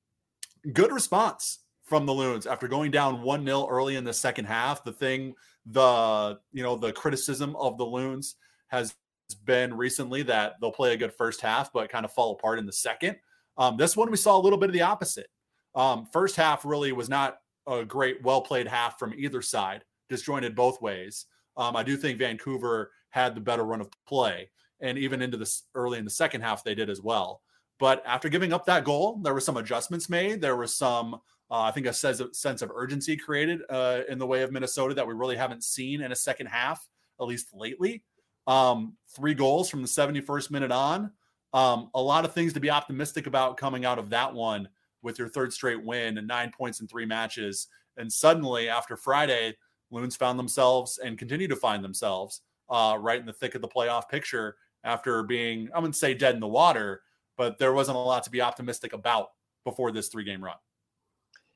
[0.72, 4.84] good response from the Loons after going down 1 0 early in the second half.
[4.84, 5.34] The thing
[5.66, 8.36] the you know the criticism of the Loons
[8.68, 8.94] has
[9.34, 12.66] been recently that they'll play a good first half, but kind of fall apart in
[12.66, 13.16] the second.
[13.58, 15.28] Um, this one we saw a little bit of the opposite.
[15.74, 20.54] Um, first half really was not a great, well played half from either side, disjointed
[20.54, 21.26] both ways.
[21.56, 25.64] Um, I do think Vancouver had the better run of play, and even into this
[25.74, 27.42] early in the second half, they did as well.
[27.78, 30.40] But after giving up that goal, there were some adjustments made.
[30.40, 32.20] There was some, uh, I think, a sense
[32.62, 36.12] of urgency created uh, in the way of Minnesota that we really haven't seen in
[36.12, 36.86] a second half,
[37.20, 38.02] at least lately.
[38.46, 41.12] Um, three goals from the 71st minute on.
[41.52, 44.68] Um, a lot of things to be optimistic about coming out of that one
[45.02, 47.68] with your third straight win and nine points in three matches.
[47.96, 49.56] And suddenly, after Friday,
[49.90, 53.68] Loons found themselves and continue to find themselves uh, right in the thick of the
[53.68, 57.02] playoff picture after being, I wouldn't say dead in the water,
[57.36, 59.28] but there wasn't a lot to be optimistic about
[59.64, 60.56] before this three game run.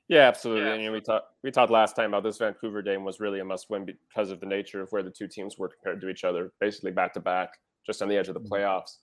[0.09, 0.65] Yeah, absolutely.
[0.65, 0.73] Yeah.
[0.75, 3.41] And, you know, we talked we talked last time about this Vancouver game was really
[3.41, 6.09] a must win because of the nature of where the two teams were compared to
[6.09, 8.53] each other, basically back to back, just on the edge of the mm-hmm.
[8.53, 8.99] playoffs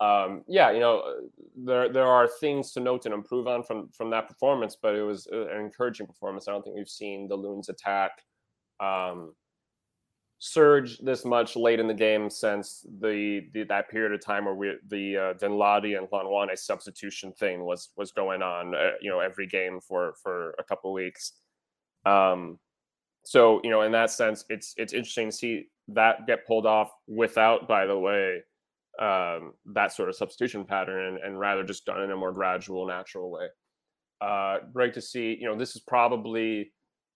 [0.00, 1.02] um, yeah, you know,
[1.56, 5.02] there there are things to note and improve on from from that performance, but it
[5.02, 6.48] was uh, an encouraging performance.
[6.48, 8.10] I don't think we've seen the Loons attack
[8.80, 9.34] um,
[10.38, 14.54] surge this much late in the game since the, the that period of time where
[14.54, 18.74] we the uh, Dinladi and Hlongwane substitution thing was was going on.
[18.74, 21.32] Uh, you know, every game for for a couple weeks.
[22.04, 22.58] Um,
[23.24, 26.90] so you know, in that sense, it's it's interesting to see that get pulled off
[27.06, 28.42] without, by the way
[28.98, 32.86] um, that sort of substitution pattern and, and, rather just done in a more gradual,
[32.86, 33.46] natural way.
[34.20, 35.36] Uh, great to see.
[35.40, 36.72] You know, this is probably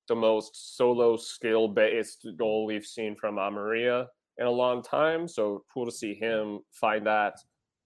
[0.09, 4.07] the most solo skill based goal we've seen from Amarilla
[4.39, 5.29] in a long time.
[5.29, 7.39] So cool to see him find that,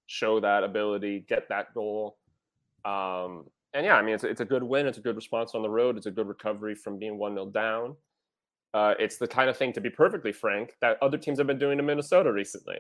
[0.07, 2.17] show that ability, get that goal.
[2.85, 4.87] Um, and yeah, I mean, it's, it's a good win.
[4.87, 5.97] It's a good response on the road.
[5.97, 7.97] It's a good recovery from being 1 0 down.
[8.75, 11.59] Uh, it's the kind of thing, to be perfectly frank, that other teams have been
[11.59, 12.79] doing to Minnesota recently.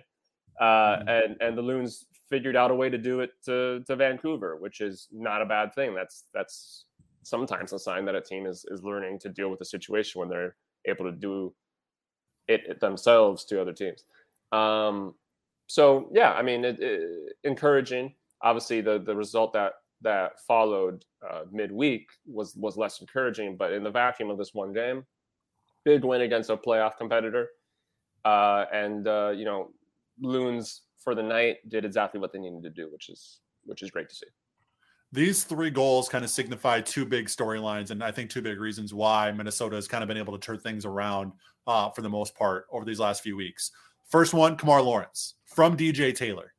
[0.60, 0.64] Uh,
[0.96, 1.08] mm-hmm.
[1.08, 4.80] and and the Loons figured out a way to do it to, to Vancouver, which
[4.80, 5.94] is not a bad thing.
[5.94, 6.86] That's that's
[7.22, 10.28] sometimes a sign that a team is is learning to deal with a situation when
[10.28, 10.56] they're
[10.86, 11.54] able to do
[12.48, 14.04] it themselves to other teams.
[14.50, 15.14] Um,
[15.66, 18.14] so yeah, I mean, it, it, encouraging.
[18.42, 23.82] Obviously, the the result that that followed uh, midweek was was less encouraging, but in
[23.82, 25.04] the vacuum of this one game,
[25.84, 27.48] big win against a playoff competitor,
[28.24, 29.70] uh, and uh, you know
[30.20, 33.90] loons for the night did exactly what they needed to do, which is which is
[33.90, 34.26] great to see.
[35.14, 38.94] These three goals kind of signify two big storylines, and I think two big reasons
[38.94, 41.32] why Minnesota has kind of been able to turn things around
[41.66, 43.72] uh, for the most part over these last few weeks.
[44.08, 46.54] First one, Kemar Lawrence from DJ Taylor.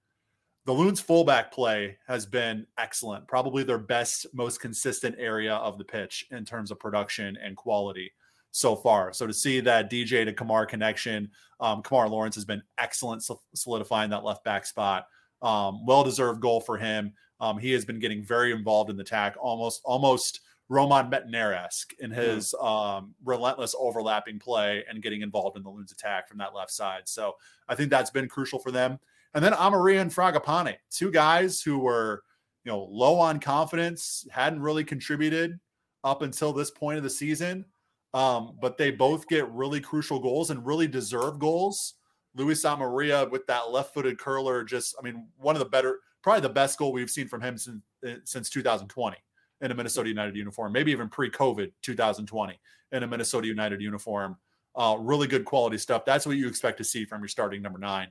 [0.66, 5.84] The Loons fullback play has been excellent, probably their best, most consistent area of the
[5.84, 8.13] pitch in terms of production and quality
[8.52, 9.12] so far.
[9.13, 13.24] So to see that DJ to Kemar connection, um, Kemar Lawrence has been excellent
[13.56, 15.08] solidifying that left back spot.
[15.43, 17.13] Um, well deserved goal for him.
[17.39, 22.10] Um, he has been getting very involved in the attack, almost almost Roman esque in
[22.10, 22.17] hmm.
[22.17, 26.71] his um, relentless overlapping play and getting involved in the Loons attack from that left
[26.71, 27.03] side.
[27.06, 27.36] So
[27.67, 28.99] I think that's been crucial for them.
[29.34, 32.23] And then Amarilla and Fragapane, two guys who were
[32.63, 35.60] you know low on confidence, hadn't really contributed
[36.03, 37.65] up until this point of the season.
[38.13, 41.95] Um, but they both get really crucial goals and really deserve goals.
[42.36, 46.50] Luis Amarilla with that left-footed curler, just I mean, one of the better, probably the
[46.50, 49.17] best goal we've seen from him since eh, since 2020
[49.62, 52.60] in a Minnesota United uniform, maybe even pre-COVID 2020
[52.91, 54.38] in a Minnesota United uniform.
[54.76, 56.04] Uh, really good quality stuff.
[56.04, 58.08] That's what you expect to see from your starting number nine,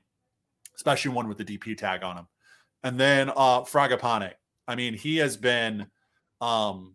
[0.77, 2.29] especially one with the DP tag on him.
[2.85, 4.33] And then uh, Fragapane.
[4.69, 5.89] I mean, he has been,
[6.41, 6.95] um,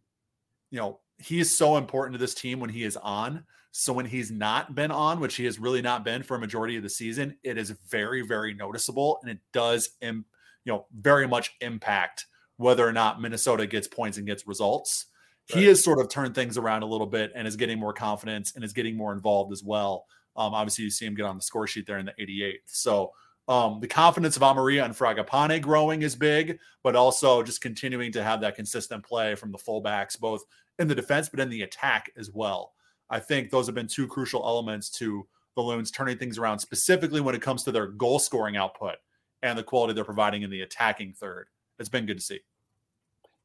[0.72, 3.44] you know, he is so important to this team when he is on.
[3.80, 6.78] So when he's not been on, which he has really not been for a majority
[6.78, 10.26] of the season, it is very, very noticeable, and it does, Im-
[10.66, 12.26] you know, very much impact
[12.56, 15.06] whether or not Minnesota gets points and gets results.
[15.54, 15.60] Right.
[15.60, 18.56] He has sort of turned things around a little bit and is getting more confidence
[18.56, 20.08] and is getting more involved as well.
[20.36, 22.54] Um, obviously, you see him get on the score sheet there in the 88th.
[22.66, 23.12] So
[23.48, 28.24] um, the confidence of Amarilla and Fragapane growing is big, but also just continuing to
[28.24, 30.42] have that consistent play from the fullbacks, both
[30.80, 32.74] in the defense, but in the attack as well.
[33.10, 37.22] I think those have been two crucial elements to the Loons turning things around, specifically
[37.22, 38.96] when it comes to their goal scoring output
[39.42, 41.48] and the quality they're providing in the attacking third.
[41.80, 42.40] It's been good to see.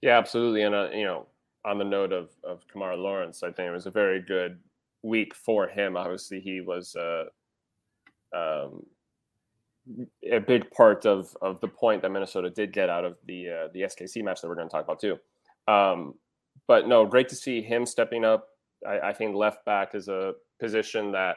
[0.01, 0.63] Yeah, absolutely.
[0.63, 1.27] And, uh, you know,
[1.65, 4.59] on the note of, of Kemar Lawrence, I think it was a very good
[5.03, 5.97] week for him.
[5.97, 7.25] Obviously, he was uh,
[8.35, 8.85] um,
[10.31, 13.69] a big part of, of the point that Minnesota did get out of the uh,
[13.73, 15.19] the SKC match that we're going to talk about too.
[15.69, 16.15] Um,
[16.67, 18.49] but no, great to see him stepping up
[18.87, 21.37] I, I think left back is a position that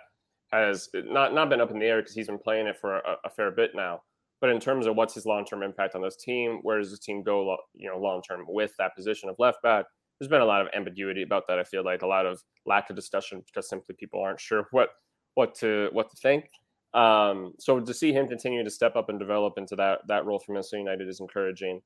[0.52, 3.16] has not not been up in the air because he's been playing it for a,
[3.26, 4.02] a, fair bit now.
[4.42, 6.98] But in terms of what's his long term impact on this team, where does the
[6.98, 9.86] team go, you know, long term with that position of left back?
[10.20, 11.60] There's been a lot of ambiguity about that.
[11.60, 14.90] I feel like a lot of lack of discussion because simply people aren't sure what
[15.34, 16.46] what to what to think.
[16.94, 20.40] Um, so to see him continue to step up and develop into that that role
[20.40, 21.82] for Minnesota United is encouraging.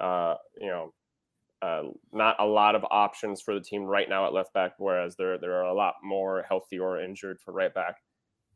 [0.00, 0.92] Uh, you know,
[1.62, 1.82] uh,
[2.12, 5.38] not a lot of options for the team right now at left back, whereas there
[5.38, 7.96] there are a lot more healthy or injured for right back.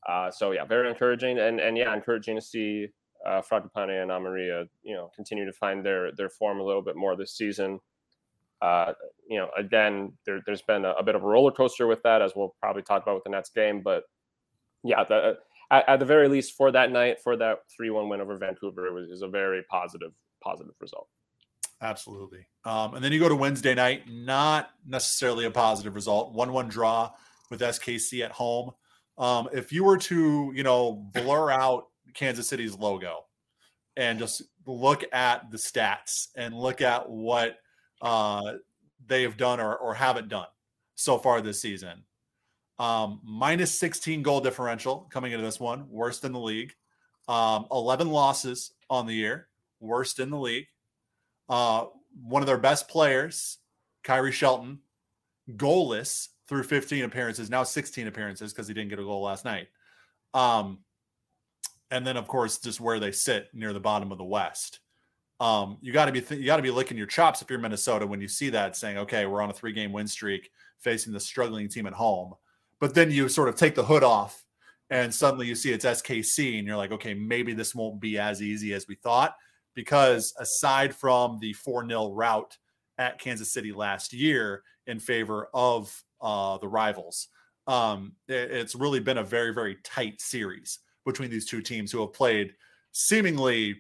[0.09, 2.89] Uh, so yeah, very encouraging, and and yeah, encouraging to see
[3.25, 6.97] uh, Fragapane and Amarilla, you know, continue to find their their form a little bit
[6.97, 7.81] more this season.
[8.61, 8.93] Uh,
[9.29, 12.23] you know, again, there, has been a, a, bit of a roller coaster with that,
[12.23, 13.83] as we'll probably talk about with the Nets game.
[13.83, 14.05] But
[14.83, 15.37] yeah, the,
[15.71, 18.95] at, at, the very least, for that night, for that three-one win over Vancouver, it
[18.95, 21.09] was, it was a very positive positive result.
[21.83, 22.47] Absolutely.
[22.65, 26.33] Um, and then you go to Wednesday night, not necessarily a positive result.
[26.33, 27.11] One-one draw
[27.51, 28.71] with SKC at home.
[29.19, 33.25] Um, if you were to, you know, blur out Kansas City's logo
[33.97, 37.59] and just look at the stats and look at what
[38.03, 38.53] uh,
[39.07, 40.47] they have done or, or haven't done
[40.95, 42.05] so far this season.
[42.79, 46.75] Um, minus 16 goal differential coming into this one, worst in the league.
[47.29, 49.49] Um, 11 losses on the year,
[49.81, 50.67] worst in the league.
[51.49, 51.87] Uh,
[52.23, 53.59] one of their best players,
[54.05, 54.81] Khiry Shelton,
[55.57, 59.69] goalless through 15 appearances, now 16 appearances because he didn't get a goal last night.
[60.35, 60.79] Um,
[61.91, 64.81] and then, of course, just where they sit near the bottom of the West.
[65.39, 67.59] Um, you got to be th- you got to be licking your chops if you're
[67.59, 71.13] Minnesota when you see that, saying, "Okay, we're on a three game win streak, facing
[71.13, 72.35] the struggling team at home."
[72.81, 74.45] But then you sort of take the hood off,
[74.89, 78.41] and suddenly you see it's SKC, and you're like, "Okay, maybe this won't be as
[78.41, 79.37] easy as we thought."
[79.77, 82.57] Because aside from the 4 0 route
[82.99, 87.29] at Kansas City last year in favor of uh, the rivals,
[87.69, 92.01] um, it, it's really been a very, very tight series between these two teams who
[92.01, 92.53] have played
[92.91, 93.77] seemingly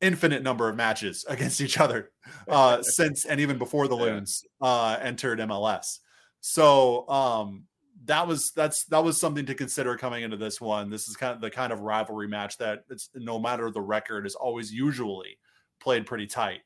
[0.00, 2.10] infinite number of matches against each other
[2.48, 5.98] uh, since and even before the Loons uh, entered MLS.
[6.40, 7.64] So um,
[8.06, 10.90] that was that's that was something to consider coming into this one.
[10.90, 14.26] This is kind of the kind of rivalry match that it's no matter the record
[14.26, 15.38] is always usually
[15.80, 16.60] played pretty tight.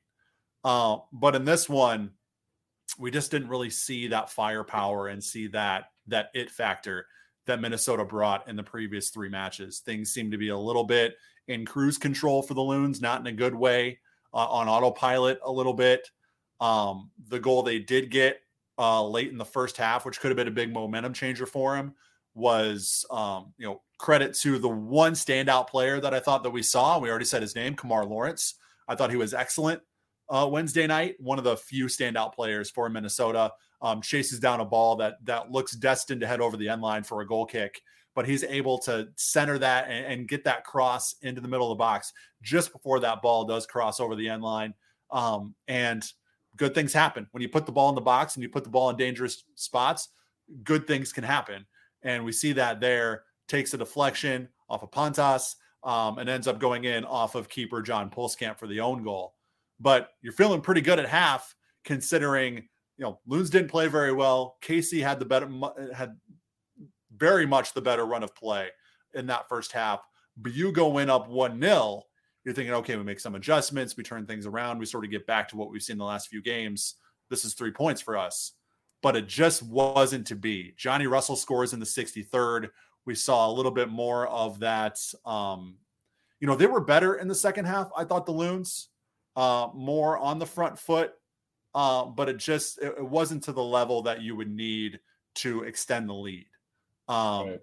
[0.64, 2.10] Uh, but in this one,
[2.98, 7.06] we just didn't really see that firepower and see that that it factor
[7.46, 9.80] that Minnesota brought in the previous three matches.
[9.80, 11.16] Things seem to be a little bit
[11.46, 13.98] in cruise control for the Loons, not in a good way,
[14.34, 16.10] uh, on autopilot a little bit.
[16.60, 18.40] Um, the goal they did get
[18.78, 21.76] uh, late in the first half, which could have been a big momentum changer for
[21.76, 21.94] him,
[22.34, 26.62] was um, you know credit to the one standout player that I thought that we
[26.62, 26.98] saw.
[26.98, 28.54] We already said his name, Kemar Lawrence.
[28.86, 29.82] I thought he was excellent
[30.30, 31.16] uh, Wednesday night.
[31.18, 33.52] One of the few standout players for Minnesota.
[33.80, 37.04] Um, chases down a ball that that looks destined to head over the end line
[37.04, 37.80] for a goal kick,
[38.16, 41.78] but he's able to center that and, and get that cross into the middle of
[41.78, 42.12] the box
[42.42, 44.74] just before that ball does cross over the end line.
[45.12, 46.04] Um, and
[46.58, 48.70] good things happen when you put the ball in the box and you put the
[48.70, 50.08] ball in dangerous spots.
[50.64, 51.64] Good things can happen,
[52.02, 53.24] and we see that there.
[53.48, 57.80] Takes a deflection off of Fontàs um, and ends up going in off of keeper
[57.80, 59.36] John Pulskamp for the own goal.
[59.80, 61.54] But you're feeling pretty good at half,
[61.84, 62.56] considering
[62.98, 64.58] you know Loons didn't play very well.
[64.62, 65.48] KC had the better
[65.94, 66.16] had
[67.16, 68.68] very much the better run of play
[69.14, 70.00] in that first half.
[70.36, 72.02] But you go in up one 0
[72.48, 75.26] you're thinking, okay, we make some adjustments, we turn things around, we sort of get
[75.26, 76.94] back to what we've seen the last few games.
[77.28, 78.52] This is three points for us.
[79.02, 80.72] But it just wasn't to be.
[80.78, 82.70] Johnny Russell scores in the 63rd.
[83.04, 84.98] We saw a little bit more of that.
[85.26, 85.76] Um,
[86.40, 87.90] you know, they were better in the second half.
[87.94, 88.88] I thought the Loons
[89.36, 91.12] uh, more on the front foot,
[91.74, 95.00] uh, but it just it, it, wasn't to the level that you would need
[95.34, 96.46] to extend the lead.
[97.08, 97.60] Um, right.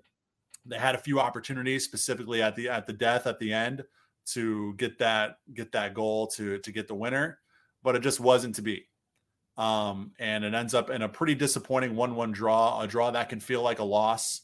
[0.68, 3.84] They had a few opportunities, specifically at the at the death at the end,
[4.26, 7.40] to get that get that goal to to get the winner,
[7.84, 8.88] but it just wasn't to be.
[9.58, 13.40] Um, and it ends up in a pretty disappointing one-one draw, a draw that can
[13.40, 14.42] feel like a loss.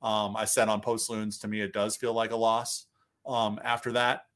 [0.00, 2.86] Um, I said on post loons to me it does feel like a loss
[3.26, 4.26] um, after that.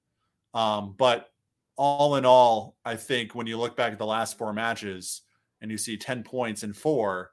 [0.54, 1.30] Um, but
[1.76, 5.22] all in all, I think when you look back at the last four matches
[5.60, 7.30] and you see 10 points in four,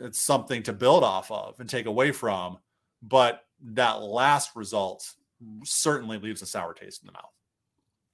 [0.00, 2.58] it's something to build off of and take away from.
[3.02, 5.14] But that last result
[5.64, 7.32] certainly leaves a sour taste in the mouth.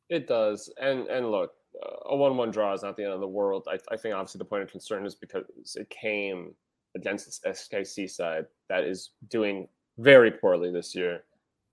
[0.09, 1.53] It does, and and look,
[1.83, 3.67] uh, a one-one draw is not the end of the world.
[3.69, 5.45] I, I think obviously the point of concern is because
[5.77, 6.55] it came
[6.95, 9.69] against this SKC side that is doing
[9.99, 11.25] very poorly this year.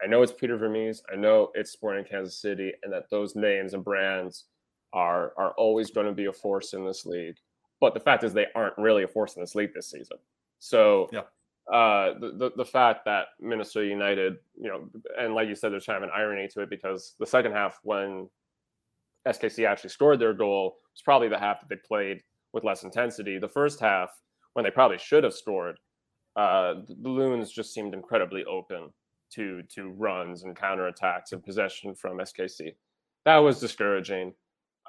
[0.02, 1.04] I know it's Peter Vermes.
[1.12, 4.46] I know it's Sporting Kansas City, and that those names and brands
[4.94, 7.36] are are always going to be a force in this league.
[7.80, 10.18] But the fact is, they aren't really a force in this league this season.
[10.60, 11.22] So yeah.
[11.72, 15.96] Uh, the, the, fact that Minnesota United, you know, and like you said, there's kind
[15.96, 18.28] of an irony to it because the second half when
[19.26, 23.40] SKC actually scored their goal was probably the half that they played with less intensity.
[23.40, 24.10] The first half,
[24.54, 25.78] when they probably should have scored,
[26.36, 28.90] uh, the Loons just seemed incredibly open
[29.36, 32.74] to to runs and counterattacks and possession from SKC.
[33.24, 34.34] That was discouraging.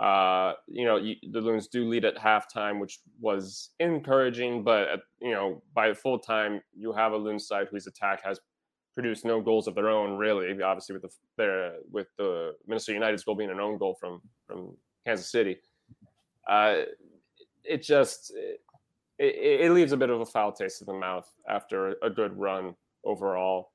[0.03, 5.01] Uh, you know, you, the Loons do lead at halftime, which was encouraging, but at,
[5.21, 8.41] you know, by full time, you have a Loons side whose attack has
[8.95, 10.61] produced no goals of their own, really.
[10.61, 14.77] Obviously, with the their, with the Minnesota United's goal being an own goal from from
[15.07, 15.59] Kansas City,
[16.51, 16.79] uh,
[17.63, 18.61] it just it,
[19.19, 22.75] it, leaves a bit of a foul taste in the mouth after a good run
[23.05, 23.72] overall.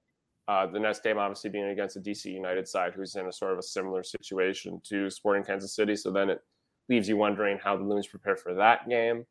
[0.47, 3.51] Uh, the next game, obviously, being against a DC United side who's in a sort
[3.51, 5.95] of a similar situation to Sporting Kansas City.
[5.95, 6.41] So then it
[6.87, 9.25] leaves you wondering how the Loons prepare for that game.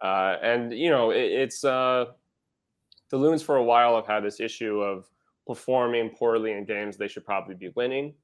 [0.00, 2.06] Uh, and, you know, it, it's uh,
[3.10, 5.06] the Loons for a while have had this issue of
[5.46, 8.14] performing poorly in games they should probably be winning.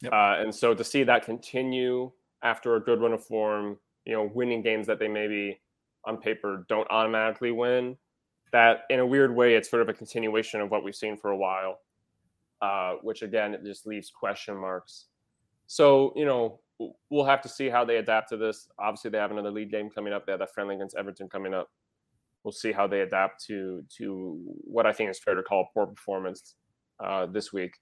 [0.00, 0.12] Yep.
[0.12, 2.10] Uh, and so to see that continue
[2.42, 5.60] after a good run of form, you know, winning games that they maybe
[6.04, 7.96] on paper don't automatically win,
[8.52, 11.30] that in a weird way, it's sort of a continuation of what we've seen for
[11.30, 11.80] a while,
[12.60, 15.06] uh, which again, it just leaves question marks.
[15.66, 16.60] So, you know,
[17.10, 18.68] we'll have to see how they adapt to this.
[18.78, 20.26] Obviously, they have another league game coming up.
[20.26, 21.70] They have that friendly against Everton coming up.
[22.44, 25.86] We'll see how they adapt to to what I think is fair to call poor
[25.86, 26.56] performance
[27.02, 27.74] uh, this week.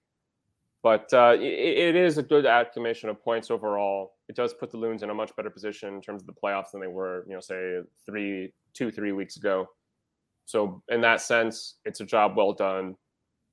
[0.83, 4.13] But uh, it, it is a good accumulation of points overall.
[4.29, 6.71] It does put the Loons in a much better position in terms of the playoffs
[6.71, 9.67] than they were, you know, say three, two, three weeks ago.
[10.45, 12.95] So in that sense, it's a job well done.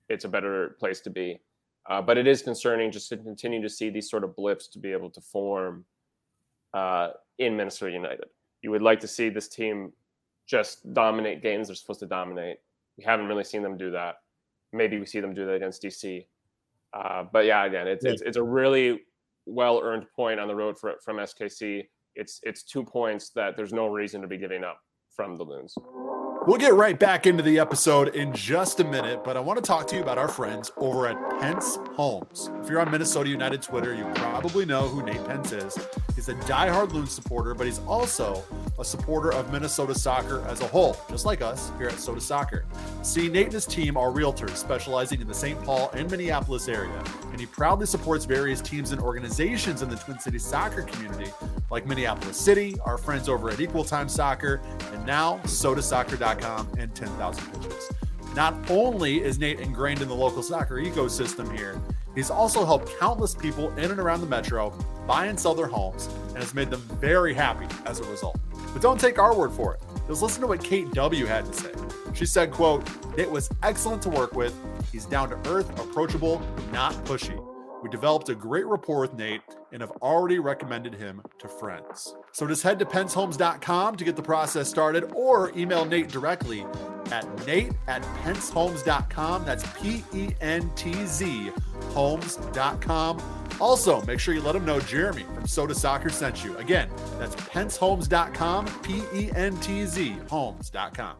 [0.08, 1.40] It's a better place to be.
[1.88, 4.78] Uh, but it is concerning just to continue to see these sort of blips to
[4.78, 5.84] be able to form
[6.74, 8.26] uh, in Minnesota United.
[8.62, 9.92] You would like to see this team
[10.46, 12.58] just dominate games they're supposed to dominate.
[12.96, 14.16] We haven't really seen them do that.
[14.72, 16.26] Maybe we see them do that against DC.
[16.92, 19.02] Uh, but yeah, again, it's, it's it's a really
[19.46, 21.86] well earned point on the road for, from SKC.
[22.14, 24.80] It's it's two points that there's no reason to be giving up
[25.14, 25.74] from the Loons.
[26.46, 29.62] We'll get right back into the episode in just a minute, but I want to
[29.62, 32.50] talk to you about our friends over at Pentz Homes.
[32.62, 35.78] If you're on Minnesota United Twitter, you probably know who Nate Pentz is.
[36.14, 38.42] He's a diehard Loon supporter, but he's also
[38.78, 42.64] a supporter of Minnesota soccer as a whole, just like us here at Soda Soccer.
[43.02, 45.62] See, Nate and his team are realtors specializing in the St.
[45.64, 50.18] Paul and Minneapolis area, and he proudly supports various teams and organizations in the Twin
[50.18, 51.30] Cities soccer community,
[51.70, 54.62] like Minneapolis City, our friends over at Equal Time Soccer,
[54.92, 57.90] and now SodaSoccer.com and 10,000 pitches.
[58.34, 61.80] Not only is Nate ingrained in the local soccer ecosystem here,
[62.14, 64.70] he's also helped countless people in and around the metro
[65.06, 68.38] buy and sell their homes and has made them very happy as a result.
[68.72, 69.80] But don't take our word for it.
[70.06, 71.72] Just listen to what Kate W had to say.
[72.14, 72.86] She said, quote,
[73.16, 74.54] Nate was excellent to work with.
[74.92, 77.42] He's down to earth, approachable, not pushy.
[77.82, 79.42] We developed a great rapport with Nate
[79.72, 82.14] and have already recommended him to friends.
[82.32, 86.64] So just head to pentzhomes.com to get the process started or email Nate directly
[87.10, 89.44] at nate at pentzhomes.com.
[89.44, 91.52] That's P E N T Z
[91.90, 93.22] homes.com.
[93.60, 96.56] Also, make sure you let him know Jeremy from Soda Soccer sent you.
[96.58, 96.88] Again,
[97.18, 101.16] that's pentzhomes.com, P E N T Z homes.com.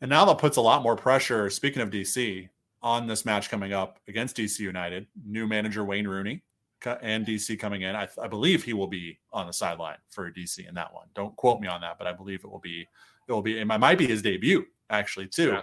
[0.00, 2.48] And now that puts a lot more pressure, speaking of DC,
[2.82, 5.06] on this match coming up against DC United.
[5.26, 6.42] New manager Wayne Rooney
[6.84, 7.94] and DC coming in.
[7.94, 11.06] I, I, believe he will be on the sideline for DC in that one.
[11.14, 12.86] Don't quote me on that, but I believe it will be.
[13.26, 13.58] It will be.
[13.58, 15.58] It might be his debut actually too.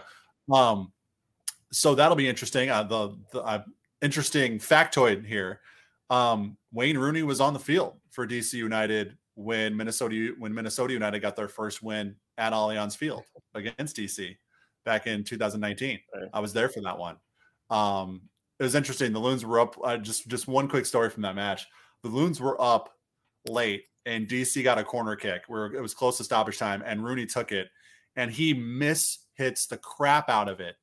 [0.50, 0.70] Yeah.
[0.70, 0.92] Um,
[1.72, 2.70] so that'll be interesting.
[2.70, 3.64] Uh, the the uh,
[4.02, 5.62] interesting factoid here.
[6.10, 11.22] Um, Wayne Rooney was on the field for DC United when Minnesota when Minnesota United
[11.22, 14.36] got their first win at Allianz Field against DC
[14.84, 16.00] back in 2019.
[16.14, 16.30] Right.
[16.34, 17.18] I was there for that one.
[17.70, 18.22] Um,
[18.60, 19.12] it was interesting.
[19.12, 19.76] The Loons were up.
[19.84, 21.68] Uh, just just one quick story from that match.
[22.04, 22.94] The Loons were up
[23.48, 27.04] late, and DC got a corner kick where it was close to stoppage time, and
[27.04, 27.68] Rooney took it,
[28.16, 30.76] and he miss hits the crap out of it,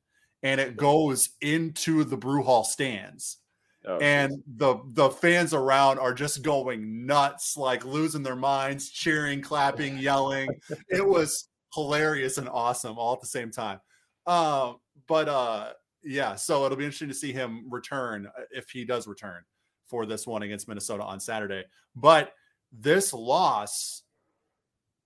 [0.43, 3.39] and it goes into the brew hall stands.
[3.85, 9.41] Oh, and the the fans around are just going nuts, like losing their minds, cheering,
[9.41, 10.49] clapping, yelling.
[10.89, 13.81] it was hilarious and awesome all at the same time.
[14.27, 14.77] Um,
[15.09, 15.73] but uh,
[16.05, 19.43] yeah, so it'll be interesting to see him return uh, if he does return
[19.87, 21.65] for this one against Minnesota on Saturday.
[21.95, 22.35] But
[22.73, 24.03] this loss,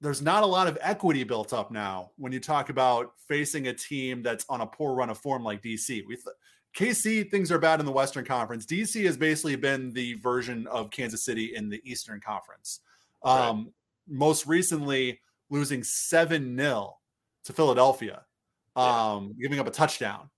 [0.01, 3.74] there's not a lot of equity built up now when you talk about facing a
[3.74, 6.07] team that's on a poor run of form like DC.
[6.07, 6.26] We th-
[6.76, 8.66] KC things are bad in the Western Conference.
[8.66, 12.80] DC has basically been the version of Kansas City in the Eastern Conference.
[13.24, 13.66] Um, right.
[14.09, 15.20] Most recently,
[15.51, 16.97] losing 7 0
[17.44, 18.24] to Philadelphia,
[18.76, 19.42] um, yeah.
[19.42, 20.28] giving up a touchdown.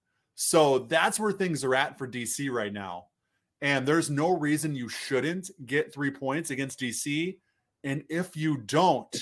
[0.41, 3.07] So that's where things are at for DC right now.
[3.61, 7.39] And there's no reason you shouldn't get three points against DC.
[7.83, 9.17] And if you don't,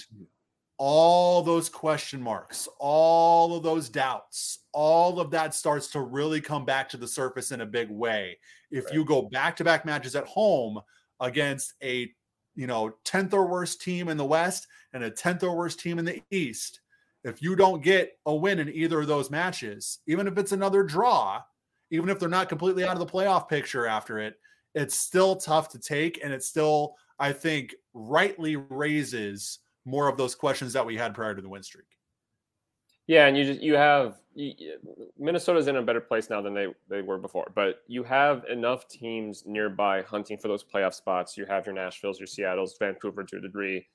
[0.76, 6.66] all those question marks, all of those doubts, all of that starts to really come
[6.66, 8.36] back to the surface in a big way.
[8.70, 8.94] If right.
[8.94, 10.80] you go back to back matches at home
[11.18, 12.10] against a
[12.54, 15.98] you know 10th or worst team in the West and a 10th or worst team
[15.98, 16.80] in the East,
[17.26, 20.84] if you don't get a win in either of those matches, even if it's another
[20.84, 21.42] draw,
[21.90, 24.36] even if they're not completely out of the playoff picture after it,
[24.76, 26.20] it's still tough to take.
[26.22, 31.34] And it still, I think, rightly raises more of those questions that we had prior
[31.34, 31.86] to the win streak.
[33.08, 34.78] Yeah, and you just you have you,
[35.18, 38.88] Minnesota's in a better place now than they they were before, but you have enough
[38.88, 41.36] teams nearby hunting for those playoff spots.
[41.36, 43.86] You have your Nashville's, your Seattle's, Vancouver to a degree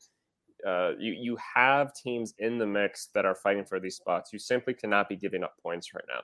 [0.67, 4.31] uh, you you have teams in the mix that are fighting for these spots.
[4.33, 6.21] You simply cannot be giving up points right now.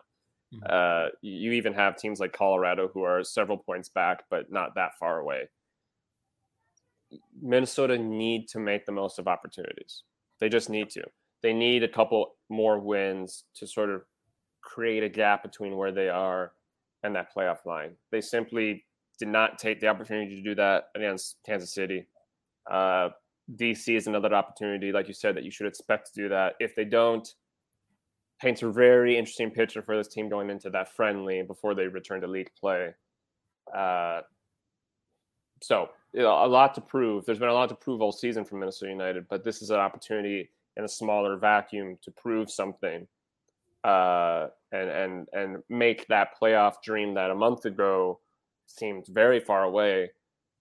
[0.53, 0.65] Mm-hmm.
[0.69, 4.97] Uh, you even have teams like Colorado who are several points back, but not that
[4.99, 5.49] far away.
[7.41, 10.03] Minnesota need to make the most of opportunities.
[10.39, 11.03] They just need to.
[11.41, 14.01] They need a couple more wins to sort of
[14.61, 16.51] create a gap between where they are
[17.03, 17.91] and that playoff line.
[18.11, 18.85] They simply
[19.19, 22.07] did not take the opportunity to do that against Kansas City.
[22.69, 23.09] Uh,
[23.55, 26.55] DC is another opportunity, like you said, that you should expect to do that.
[26.59, 27.27] If they don't,
[28.41, 32.21] paints a very interesting picture for this team going into that friendly before they return
[32.21, 32.93] to league play.
[33.75, 34.21] Uh,
[35.61, 37.25] so you know, a lot to prove.
[37.25, 39.79] There's been a lot to prove all season from Minnesota United, but this is an
[39.79, 43.07] opportunity in a smaller vacuum to prove something
[43.83, 48.19] uh, and and and make that playoff dream that a month ago
[48.65, 50.09] seemed very far away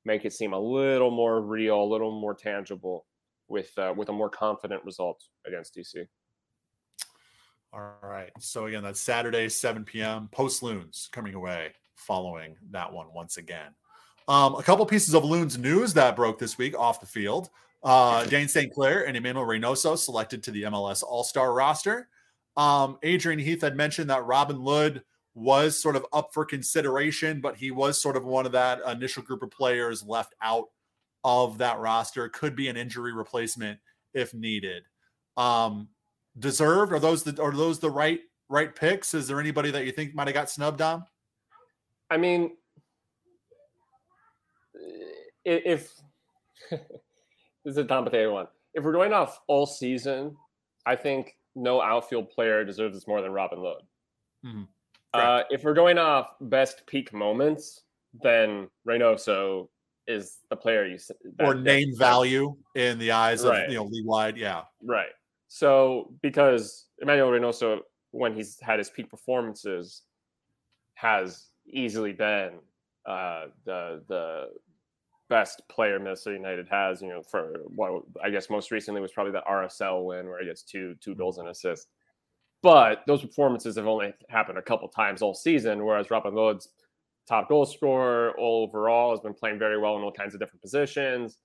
[0.07, 3.05] make it seem a little more real, a little more tangible
[3.49, 6.07] with uh, with a more confident result against DC.
[7.73, 8.31] All right.
[8.39, 10.29] So again, that's Saturday, 7 p.m.
[10.33, 13.75] Post Loons coming away following that one once again.
[14.29, 17.51] Um, a couple pieces of Loons news that broke this week off the field.
[17.83, 18.73] Uh, Dayne St.
[18.73, 22.09] Clair and Emmanuel Reynoso selected to the MLS All Star roster.
[22.57, 25.03] Um, Adrian Heath had mentioned that Robin Lod
[25.37, 29.23] was sort of up for consideration, but he was sort of one of that initial
[29.23, 30.65] group of players left out
[31.25, 32.27] of that roster.
[32.31, 33.79] Could be an injury replacement
[34.15, 34.85] if needed.
[35.37, 35.89] Um,
[36.39, 39.13] deserved are those the are those the right right picks?
[39.13, 41.05] Is there anybody that you think might have got snubbed on?
[42.11, 42.57] I mean,
[45.45, 45.93] if
[46.71, 46.81] this
[47.67, 50.35] is a Tom Potato one, if we're going off all season,
[50.87, 53.83] I think no outfield player deserves this more than Robin Lod.
[54.47, 54.63] Mm-hmm.
[55.17, 57.83] Uh, if we're going off best peak moments,
[58.23, 59.69] then Reynoso
[60.07, 60.99] is the player you
[61.39, 63.65] that, or name that, value in the eyes right.
[63.65, 64.37] of you know league wide.
[64.37, 65.11] Yeah, right.
[65.49, 70.03] So because Emmanuel Reynoso, when he's had his peak performances,
[70.95, 72.53] has easily been
[73.07, 74.49] uh, the the
[75.29, 77.03] best player Minnesota United has.
[77.03, 80.47] You know, for what I guess most recently was probably the RSL win where he
[80.47, 81.89] gets two two goals and assists.
[82.63, 86.69] But those performances have only happened a couple times all season, whereas Robin Lod's
[87.29, 91.39] top goal scorer overall has been playing very well in all kinds of different positions.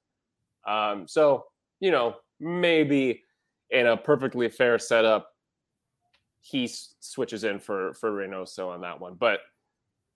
[0.68, 1.46] Um, so,
[1.80, 3.24] you know, maybe
[3.72, 5.30] in a perfectly fair setup,
[6.42, 9.16] he s- switches in for for Reynoso on that one.
[9.16, 9.42] But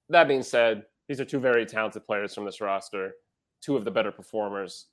[0.09, 3.13] that being said, these are two very talented players from this roster,
[3.61, 4.87] two of the better performers.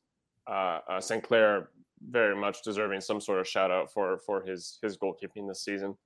[0.46, 1.22] Uh, uh, St.
[1.22, 1.70] Clair
[2.10, 5.96] very much deserving some sort of shout out for for his his goalkeeping this season.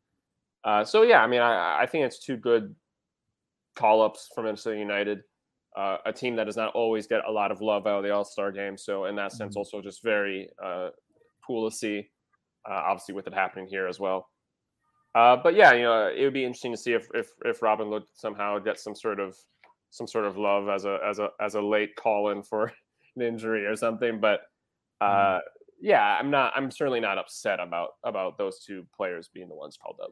[0.64, 2.74] Uh, so yeah, I mean, I, I think it's two good
[3.76, 5.20] call ups from Minnesota United,
[5.76, 8.10] uh, a team that does not always get a lot of love out of the
[8.10, 8.76] All Star game.
[8.76, 9.58] So in that sense, mm-hmm.
[9.58, 10.88] also just very uh,
[11.46, 12.08] cool to see.
[12.68, 14.28] Uh, obviously, with it happening here as well.
[15.14, 18.02] Uh, but yeah, you know, it would be interesting to see if if if Robin
[18.14, 19.36] somehow gets some sort of
[19.90, 22.72] some sort of love as a as a as a late call in for
[23.16, 24.20] an injury or something.
[24.20, 24.40] But
[25.02, 25.36] mm-hmm.
[25.36, 25.40] uh,
[25.80, 26.52] yeah, I'm not.
[26.56, 30.10] I'm certainly not upset about about those two players being the ones called up.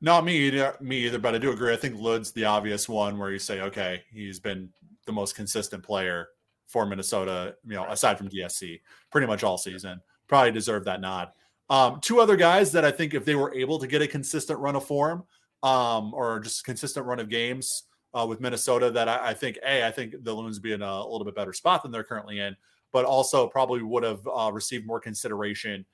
[0.00, 0.76] Not me either.
[0.80, 1.18] Me either.
[1.18, 1.72] But I do agree.
[1.72, 4.70] I think Lod's the obvious one where you say, okay, he's been
[5.06, 6.28] the most consistent player
[6.66, 7.56] for Minnesota.
[7.66, 10.00] You know, aside from DSC, pretty much all season.
[10.28, 11.30] Probably deserve that nod.
[11.70, 14.58] Um, two other guys that I think if they were able to get a consistent
[14.58, 15.24] run of form,
[15.62, 19.86] um, or just consistent run of games uh, with Minnesota, that I, I think a
[19.86, 22.40] I think the Loons be in a, a little bit better spot than they're currently
[22.40, 22.56] in
[22.94, 25.84] but also probably would have uh, received more consideration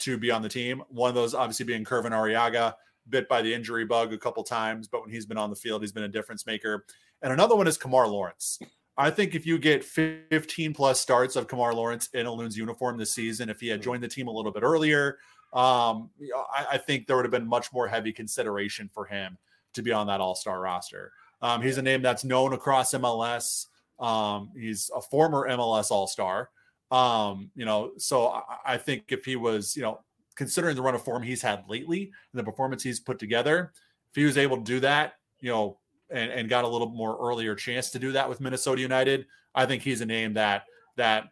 [0.00, 0.82] to be on the team.
[0.88, 2.74] One of those obviously being Kervin Arriaga,
[3.08, 5.82] bit by the injury bug a couple times, but when he's been on the field,
[5.82, 6.84] he's been a difference maker.
[7.22, 8.58] And another one is Kemar Lawrence.
[8.96, 12.98] I think if you get 15 plus starts of Kemar Lawrence in a Loons uniform
[12.98, 15.18] this season, if he had joined the team a little bit earlier,
[15.52, 16.10] um,
[16.52, 19.38] I, I, think there would have been much more heavy consideration for him
[19.74, 21.12] to be on that All Star roster.
[21.40, 23.66] Um, he's a name that's known across MLS.
[24.00, 26.50] Um, he's a former MLS All Star.
[26.90, 30.00] Um, you know, so I, I, think if he was, you know,
[30.36, 33.72] considering the run of form he's had lately and the performance he's put together,
[34.08, 35.78] if he was able to do that, you know,
[36.10, 39.66] and, and got a little more earlier chance to do that with Minnesota United, I
[39.66, 40.64] think he's a name that
[40.96, 41.24] that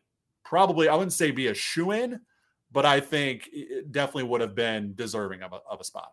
[0.44, 2.20] probably I wouldn't say be a shoe in,
[2.70, 3.48] but I think
[3.90, 6.12] definitely would have been deserving of a, of a spot.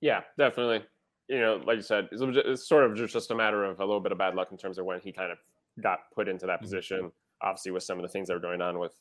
[0.00, 0.84] Yeah, definitely.
[1.28, 4.12] You know, like you said, it's sort of just a matter of a little bit
[4.12, 5.38] of bad luck in terms of when he kind of
[5.82, 6.64] got put into that mm-hmm.
[6.64, 7.12] position.
[7.42, 8.94] Obviously, with some of the things that were going on with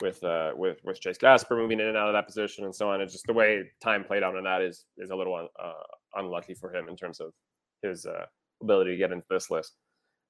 [0.00, 2.90] with uh, with with Chase Gasper moving in and out of that position and so
[2.90, 5.72] on, and just the way time played out on that is is a little uh,
[6.14, 7.32] unlucky for him in terms of
[7.82, 8.26] his uh,
[8.62, 9.76] ability to get into this list.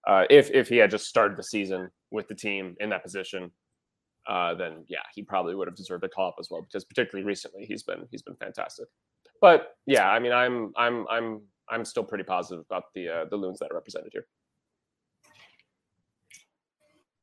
[0.07, 3.51] Uh, if if he had just started the season with the team in that position,
[4.29, 6.63] uh, then yeah, he probably would have deserved a call up as well.
[6.63, 8.87] Because particularly recently, he's been he's been fantastic.
[9.41, 13.37] But yeah, I mean, I'm I'm I'm I'm still pretty positive about the uh, the
[13.37, 14.27] loons that are represented here.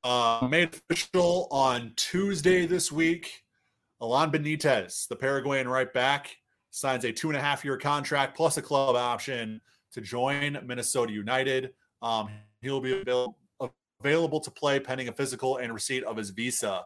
[0.04, 3.44] Uh, made official on Tuesday this week.
[4.02, 6.36] Alan Benitez, the Paraguayan right back,
[6.72, 11.14] signs a two and a half year contract plus a club option to join Minnesota
[11.14, 11.74] United.
[12.02, 12.30] Um,
[12.62, 13.04] he'll be
[14.00, 16.82] available, to play pending a physical and receipt of his visa,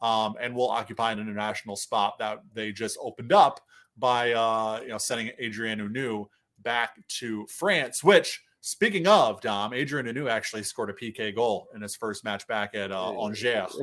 [0.00, 3.60] um, and will occupy an international spot that they just opened up
[3.98, 6.26] by uh, you know sending Adrien Hunou
[6.60, 8.04] back to France.
[8.04, 12.46] Which, speaking of Dom, Adrien Hunou actually scored a PK goal in his first match
[12.46, 13.76] back at uh, Angers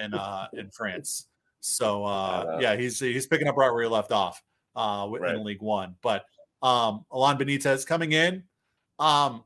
[0.00, 1.26] in uh, in France.
[1.60, 4.42] So uh, yeah, he's he's picking up right where he left off
[4.76, 5.38] uh, in right.
[5.38, 5.94] League One.
[6.02, 6.24] But
[6.62, 8.44] um, Alan Benitez coming in.
[8.98, 9.44] Um,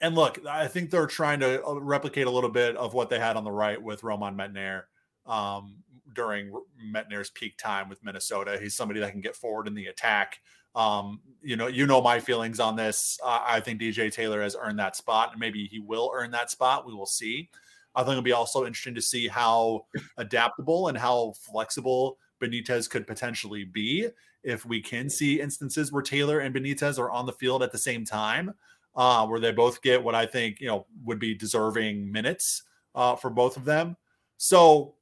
[0.00, 3.18] and look, I think they're trying to uh, replicate a little bit of what they
[3.18, 4.84] had on the right with Romain Métanire
[5.26, 5.76] um,
[6.14, 6.52] during
[6.94, 8.58] Métanire's peak time with Minnesota.
[8.60, 10.38] He's somebody that can get forward in the attack.
[10.74, 13.18] Um, you know, you know my feelings on this.
[13.24, 16.50] Uh, I think DJ Taylor has earned that spot, and maybe he will earn that
[16.50, 16.86] spot.
[16.86, 17.50] We will see.
[17.94, 23.06] I think it'll be also interesting to see how adaptable and how flexible Benitez could
[23.06, 24.08] potentially be
[24.42, 27.78] if we can see instances where Taylor and Benitez are on the field at the
[27.78, 28.54] same time,
[28.96, 32.62] uh, where they both get what I think you know would be deserving minutes
[32.94, 33.96] uh, for both of them.
[34.36, 34.94] So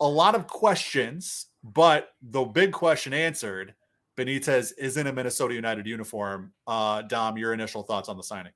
[0.00, 3.74] a lot of questions, but the big question answered.
[4.18, 6.52] Benitez is in a Minnesota United uniform.
[6.66, 8.52] Uh, Dom, your initial thoughts on the signing?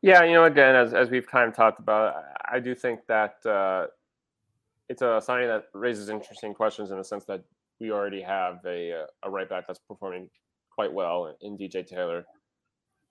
[0.00, 3.36] Yeah, you know, again, as, as we've kind of talked about, I do think that
[3.46, 3.86] uh,
[4.88, 7.44] it's a signing that raises interesting questions in the sense that
[7.80, 10.30] we already have a a right back that's performing
[10.70, 12.24] quite well in DJ Taylor.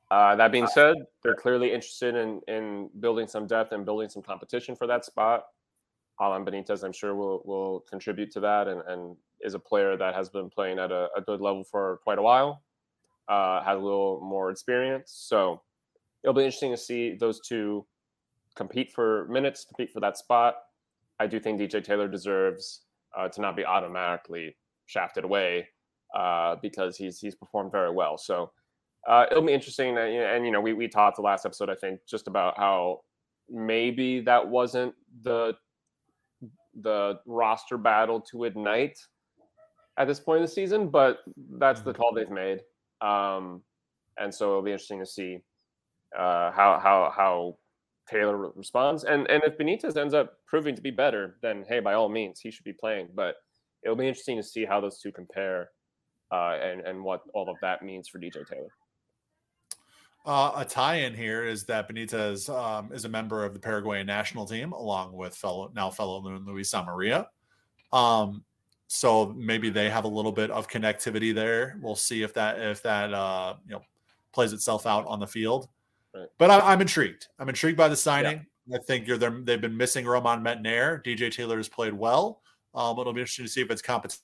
[0.09, 4.21] Uh, that being said, they're clearly interested in in building some depth and building some
[4.21, 5.45] competition for that spot.
[6.21, 10.13] Alan Benitez, I'm sure, will will contribute to that and, and is a player that
[10.13, 12.61] has been playing at a, a good level for quite a while.
[13.27, 15.61] Uh, has a little more experience, so
[16.23, 17.85] it'll be interesting to see those two
[18.55, 20.55] compete for minutes, compete for that spot.
[21.19, 22.81] I do think DJ Taylor deserves
[23.17, 24.55] uh, to not be automatically
[24.85, 25.69] shafted away
[26.15, 28.17] uh, because he's he's performed very well.
[28.17, 28.51] So
[29.07, 29.95] uh, it'll be interesting.
[29.95, 33.01] That, and you know, we we talked the last episode, I think, just about how
[33.49, 34.93] maybe that wasn't
[35.23, 35.53] the
[36.81, 38.97] the roster battle to ignite
[39.97, 41.19] at this point in the season, but
[41.57, 42.61] that's the call they've made.
[43.01, 43.61] Um,
[44.17, 45.39] and so it'll be interesting to see
[46.17, 47.57] uh, how how how
[48.09, 49.03] Taylor responds.
[49.03, 52.39] And and if Benitez ends up proving to be better, then hey, by all means,
[52.39, 53.09] he should be playing.
[53.13, 53.35] But
[53.83, 55.69] it'll be interesting to see how those two compare
[56.31, 58.69] uh, and and what all of that means for DJ Taylor.
[60.23, 64.45] Uh, a tie-in here is that Benitez um, is a member of the Paraguayan national
[64.45, 67.25] team, along with fellow now fellow Luis Amarilla.
[67.91, 68.43] Um,
[68.87, 71.79] so maybe they have a little bit of connectivity there.
[71.81, 73.81] We'll see if that if that uh, you know
[74.31, 75.69] plays itself out on the field.
[76.13, 76.27] Right.
[76.37, 77.27] But I, am intrigued.
[77.39, 78.45] I'm intrigued by the signing.
[78.67, 78.77] Yeah.
[78.77, 79.31] I think you're there.
[79.31, 81.03] They've been missing Romain Métanire.
[81.03, 82.41] DJ Taylor has played well.
[82.75, 84.21] Um, it'll be interesting to see if it's competition.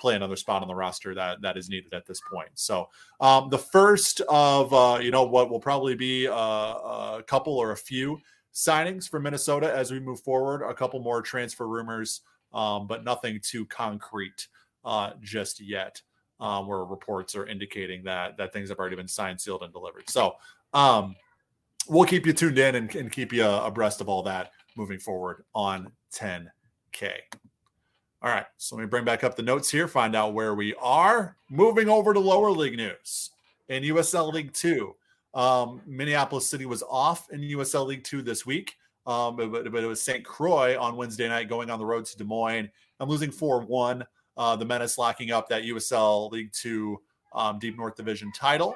[0.00, 2.50] Play another spot on the roster that that is needed at this point.
[2.54, 2.88] So
[3.20, 7.72] um, the first of uh, you know what will probably be a, a, couple or
[7.72, 8.18] a few
[8.54, 10.62] signings for Minnesota as we move forward.
[10.62, 12.22] A couple more transfer rumors,
[12.52, 14.48] um, but nothing too concrete
[14.84, 16.00] uh, just yet.
[16.40, 20.08] Um, where reports are indicating that that things have already been signed, sealed, and delivered.
[20.08, 20.36] So
[20.72, 21.14] um,
[21.86, 25.44] we'll keep you tuned in and, and keep you abreast of all that moving forward
[25.54, 27.10] on 10K.
[28.22, 30.74] All right, so let me bring back up the notes here, find out where we
[30.74, 31.36] are.
[31.48, 33.30] Moving over to lower league news
[33.70, 34.94] in USL League Two.
[35.32, 38.76] Um, Minneapolis City was off in USL League Two this week.
[39.06, 40.22] Um, but, but, it was St.
[40.22, 42.68] Croix on Wednesday night going on the road to Des Moines.
[43.00, 44.04] I'm losing 4 1.
[44.36, 47.00] Uh, the Menace locking up that USL League Two
[47.32, 48.74] um, Deep North Division title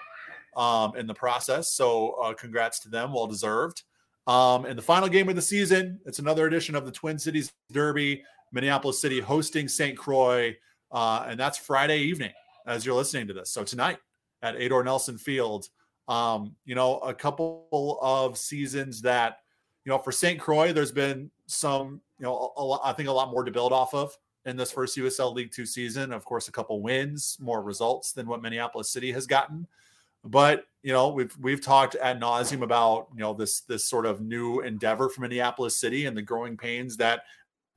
[0.57, 1.71] um, in the process.
[1.73, 3.13] So, uh, congrats to them.
[3.13, 3.83] Well deserved.
[4.27, 7.53] Um, and the final game of the season, it's another edition of the Twin Cities
[7.71, 8.25] Derby.
[8.55, 9.99] Minneapolis City hosting St.
[9.99, 10.57] Croix.
[10.91, 12.33] Uh, and that's Friday evening
[12.67, 13.51] as you're listening to this.
[13.51, 13.99] So, tonight
[14.43, 15.69] at Edor Nelson Field.
[16.07, 19.39] Um, you know, a couple of seasons that,
[19.85, 20.39] you know, for St.
[20.39, 23.73] Croix, there's been some, you know, a, a, I think a lot more to build
[23.73, 26.13] off of in this first USL League Two season.
[26.13, 29.67] Of course, a couple wins, more results than what Minneapolis City has gotten.
[30.25, 34.21] But you know, we've we've talked ad nauseum about you know this this sort of
[34.21, 37.23] new endeavor for Minneapolis City and the growing pains that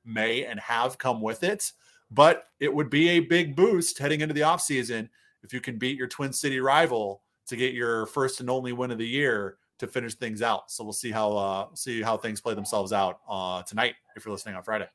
[0.08, 1.72] may and have come with it.
[2.10, 5.08] But it would be a big boost heading into the offseason
[5.42, 8.90] if you can beat your Twin City rival to get your first and only win
[8.90, 10.70] of the year to finish things out.
[10.70, 14.32] So we'll see how uh, see how things play themselves out uh, tonight if you're
[14.32, 14.88] listening on Friday.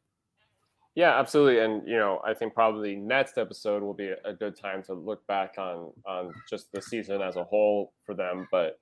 [0.96, 1.60] Yeah, absolutely.
[1.60, 5.26] And you know, I think probably next episode will be a good time to look
[5.28, 8.48] back on on just the season as a whole for them.
[8.52, 8.80] But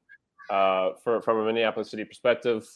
[0.50, 2.68] uh, for from a Minneapolis City perspective,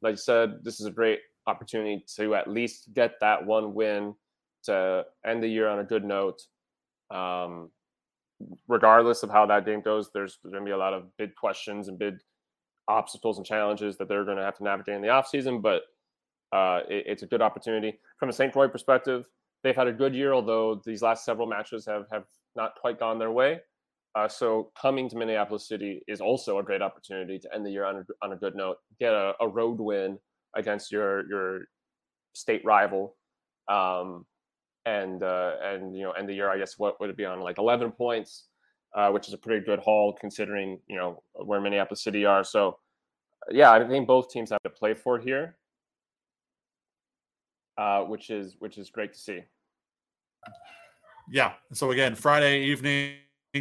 [0.00, 4.14] like you said, this is a great opportunity to at least get that one win
[4.64, 6.42] to end the year on a good note.
[7.10, 7.70] Um,
[8.68, 11.88] regardless of how that game goes, there's going to be a lot of big questions
[11.88, 12.18] and big
[12.86, 15.60] obstacles and challenges that they're going to have to navigate in the offseason.
[15.62, 15.82] But
[16.52, 17.98] uh, it, it's a good opportunity.
[18.18, 18.52] From a St.
[18.52, 19.26] Croix perspective,
[19.62, 22.24] they've had a good year, although these last several matches have, have
[22.56, 23.60] not quite gone their way.
[24.14, 27.84] Uh, so coming to Minneapolis City is also a great opportunity to end the year
[27.84, 30.18] on a, on a good note, get a, a road win
[30.54, 31.60] against your your
[32.34, 33.16] state rival,
[33.68, 34.26] um,
[34.86, 36.50] and uh, and you know end the year.
[36.50, 38.46] I guess what would it be on like 11 points,
[38.94, 42.44] uh, which is a pretty good haul considering you know where Minneapolis City are.
[42.44, 42.78] So
[43.50, 45.56] yeah, I think both teams have to play for here
[47.78, 49.40] uh, which is which is great to see.
[51.30, 51.52] Yeah.
[51.72, 53.14] So again, Friday evening,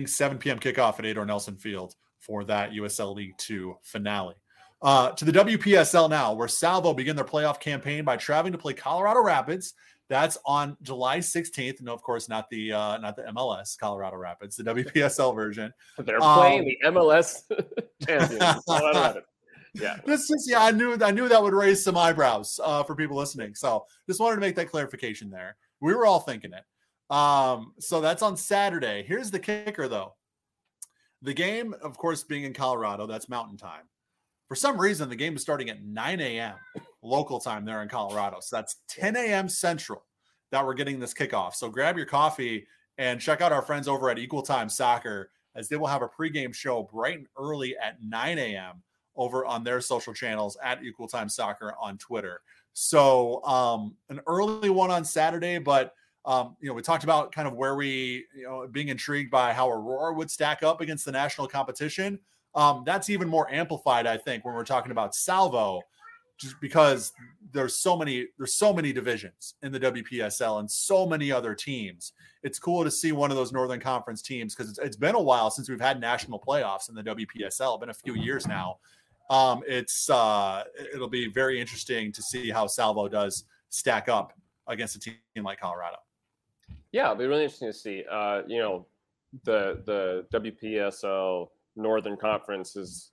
[0.06, 0.60] 7 p.m.
[0.60, 4.36] kickoff at Edor Nelson Field for that USL League Two finale.
[4.82, 8.74] Uh, to the WPSL now, where Salvo begin their playoff campaign by traveling to play
[8.74, 9.74] Colorado Rapids.
[10.08, 11.82] That's on July 16th.
[11.82, 15.74] No, of course, not the uh, not the MLS Colorado Rapids, the WPSL version.
[15.98, 17.42] They're playing um, the MLS
[18.08, 19.18] champions
[19.82, 19.98] yeah.
[20.06, 23.18] This is yeah, I knew I knew that would raise some eyebrows uh, for people
[23.18, 23.56] listening.
[23.56, 25.56] So just wanted to make that clarification there.
[25.80, 27.16] We were all thinking it.
[27.16, 29.04] Um, so that's on Saturday.
[29.08, 30.16] Here's the kicker though.
[31.22, 33.84] The game, of course, being in Colorado, that's mountain time.
[34.48, 36.56] For some reason, the game is starting at 9 a.m.
[37.02, 38.38] local time there in Colorado.
[38.42, 39.50] So that's 10 a.m.
[39.50, 40.04] Central
[40.52, 41.54] that we're getting this kickoff.
[41.54, 42.66] So grab your coffee
[42.98, 46.08] and check out our friends over at Equal Time Soccer as they will have a
[46.08, 48.84] pregame show bright and early at 9 a.m
[49.18, 52.42] over on their social channels at Equal Time Soccer on Twitter.
[52.74, 55.94] So um, an early one on Saturday, but
[56.24, 59.54] um, you know we talked about kind of where we you know being intrigued by
[59.54, 62.20] how Aurora would stack up against the national competition.
[62.58, 65.82] Um, that's even more amplified, I think, when we're talking about Salvo,
[66.38, 67.14] just because
[67.54, 72.14] there's so many there's so many divisions in the WPSL and so many other teams.
[72.44, 75.22] It's cool to see one of those Northern Conference teams because it's, it's been a
[75.22, 77.80] while since we've had national playoffs in the WPSL.
[77.80, 78.78] Been a few years now
[79.30, 84.34] um, it's uh, it'll be very interesting to see how Salvo does stack up
[84.68, 85.98] against a team like Colorado.
[86.92, 88.06] Yeah, it'll be really interesting to see.
[88.10, 88.86] Uh, you know,
[89.44, 93.12] the the WPSL Northern Conference is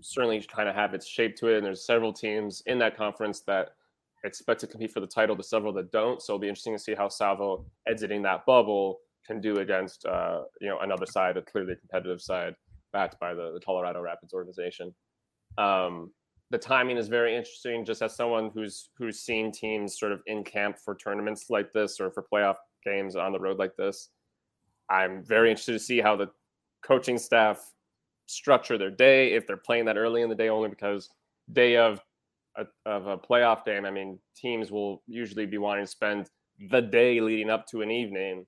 [0.00, 3.40] certainly kind of have its shape to it, and there's several teams in that conference
[3.46, 3.70] that
[4.24, 6.20] expect to compete for the title, to several that don't.
[6.20, 10.42] So it'll be interesting to see how Salvo exiting that bubble can do against uh,
[10.60, 12.54] you know another side, a clearly competitive side,
[12.92, 14.94] backed by the, the Colorado Rapids organization.
[15.58, 16.12] Um,
[16.50, 17.84] the timing is very interesting.
[17.84, 22.00] Just as someone who's who's seen teams sort of in camp for tournaments like this
[22.00, 24.10] or for playoff games on the road like this,
[24.90, 26.28] I'm very interested to see how the
[26.86, 27.72] coaching staff
[28.26, 31.08] structure their day if they're playing that early in the day only because
[31.52, 32.00] day of
[32.56, 36.30] a, of a playoff game i mean teams will usually be wanting to spend
[36.70, 38.44] the day leading up to an evening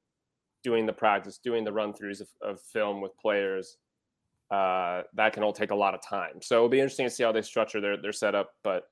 [0.65, 3.77] doing the practice doing the run throughs of, of film with players
[4.51, 6.41] uh, that can all take a lot of time.
[6.41, 8.85] So it'll be interesting to see how they structure their their setup, but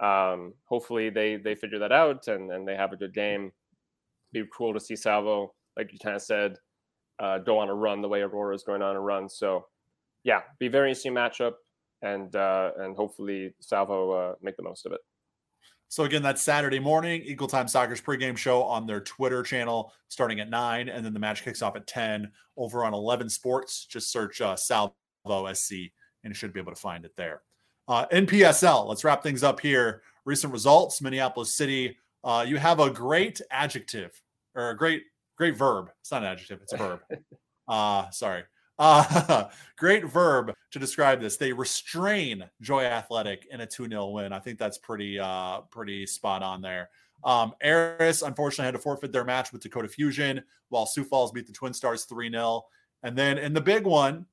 [0.00, 3.52] um, hopefully they they figure that out and and they have a good game.
[4.32, 6.56] Be cool to see Salvo, like you kind of said,
[7.20, 9.28] uh, go on a run the way Aurora is going on a run.
[9.28, 9.66] So
[10.24, 11.54] yeah, be very interesting matchup,
[12.02, 15.00] and uh, and hopefully Salvo uh, make the most of it.
[15.90, 17.22] So again, that's Saturday morning.
[17.24, 21.18] Equal Time Soccer's pregame show on their Twitter channel starting at nine, and then the
[21.18, 23.86] match kicks off at ten over on Eleven Sports.
[23.86, 24.92] Just search uh, Salvo
[25.52, 27.42] SC, and you should be able to find it there.
[27.88, 30.02] Uh, NPSL, let's wrap things up here.
[30.26, 31.96] Recent results Minneapolis City.
[32.22, 34.20] Uh, you have a great adjective
[34.54, 35.04] or a great,
[35.38, 35.90] great verb.
[36.00, 37.00] It's not an adjective, it's a verb.
[37.66, 38.44] Uh, sorry.
[38.78, 41.36] Uh, great verb to describe this.
[41.36, 44.32] They restrain Joy Athletic in a 2 0 win.
[44.32, 46.90] I think that's pretty, uh, pretty spot on there.
[47.24, 51.46] Um, Aris unfortunately had to forfeit their match with Dakota Fusion, while Sioux Falls beat
[51.46, 52.64] the Twin Stars 3 0.
[53.02, 54.26] And then in the big one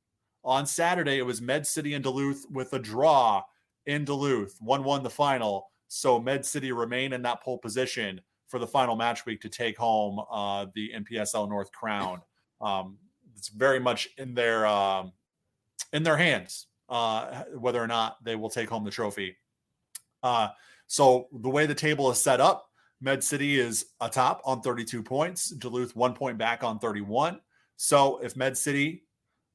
[0.44, 3.44] on Saturday, it was Med City and Duluth with a draw
[3.86, 5.72] in Duluth, 1 1 the final.
[5.88, 9.78] So Med City remain in that pole position for the final match week to take
[9.78, 12.22] home uh, the NPSL North crown.
[12.62, 12.98] Um,
[13.36, 15.12] it's very much in their um,
[15.94, 19.36] in their hands uh, whether or not they will take home the trophy.
[20.24, 20.50] Uh,
[20.88, 22.70] so the way the table is set up,
[23.02, 25.50] Med City is atop on 32 points.
[25.50, 27.40] Duluth one point back on 31.
[27.76, 29.04] So if Med City,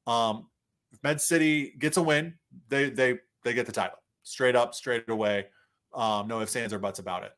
[0.07, 0.47] um,
[0.91, 2.35] if Med City gets a win,
[2.69, 5.47] they they they get the title straight up, straight away.
[5.93, 7.31] Um, no ifs, ands, or buts about it.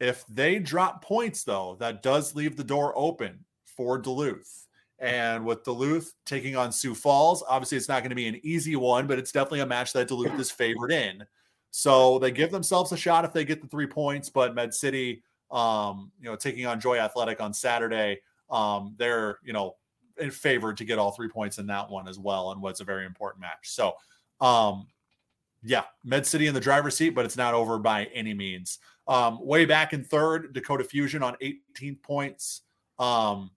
[0.00, 4.66] If they drop points, though, that does leave the door open for Duluth.
[4.98, 8.76] And with Duluth taking on Sioux Falls, obviously it's not going to be an easy
[8.76, 11.24] one, but it's definitely a match that Duluth is favored in.
[11.70, 14.28] So they give themselves a shot if they get the three points.
[14.28, 18.20] But Med City, um, you know, taking on Joy Athletic on Saturday,
[18.50, 19.76] um, they're you know
[20.18, 22.84] in favor to get all three points in that one as well, and what's a
[22.84, 23.70] very important match.
[23.70, 23.94] So,
[24.40, 24.86] um,
[25.62, 28.78] yeah, Med City in the driver's seat, but it's not over by any means.
[29.06, 32.62] Um, way back in third, Dakota Fusion on 18 points.
[32.98, 33.50] Um,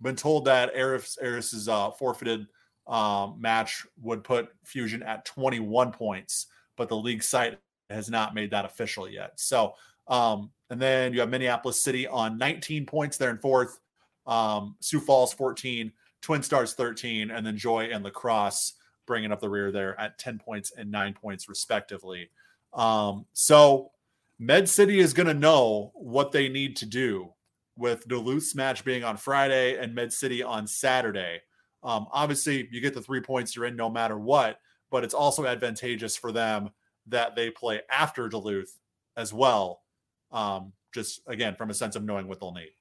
[0.00, 2.46] been told that Aris Aris's uh, forfeited
[2.86, 6.46] um, match would put Fusion at 21 points,
[6.76, 7.58] but the league site
[7.90, 9.32] has not made that official yet.
[9.36, 9.74] So,
[10.08, 13.78] um, and then you have Minneapolis City on 19 points there in fourth,
[14.26, 15.92] um, Sioux Falls 14,
[16.22, 18.74] Twin Stars 13, and then Joy and La Crosse
[19.06, 22.30] bringing up the rear there at 10 points and nine points respectively.
[22.72, 23.90] Um, so
[24.38, 27.32] Med City is going to know what they need to do
[27.76, 31.40] with Duluth's match being on Friday and Med City on Saturday.
[31.82, 34.58] Um, obviously, you get the three points, you're in no matter what,
[34.90, 36.70] but it's also advantageous for them
[37.06, 38.78] that they play after Duluth
[39.16, 39.82] as well.
[40.30, 42.72] Um, just again, from a sense of knowing what they'll need.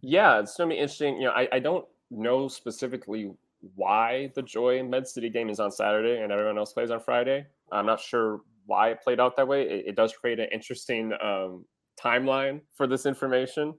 [0.00, 1.16] Yeah, it's going to be interesting.
[1.16, 3.32] You know, I, I don't know specifically
[3.74, 7.46] why the Joy Med City game is on Saturday and everyone else plays on Friday.
[7.72, 9.62] I'm not sure why it played out that way.
[9.62, 11.64] It, it does create an interesting um,
[12.02, 13.74] timeline for this information.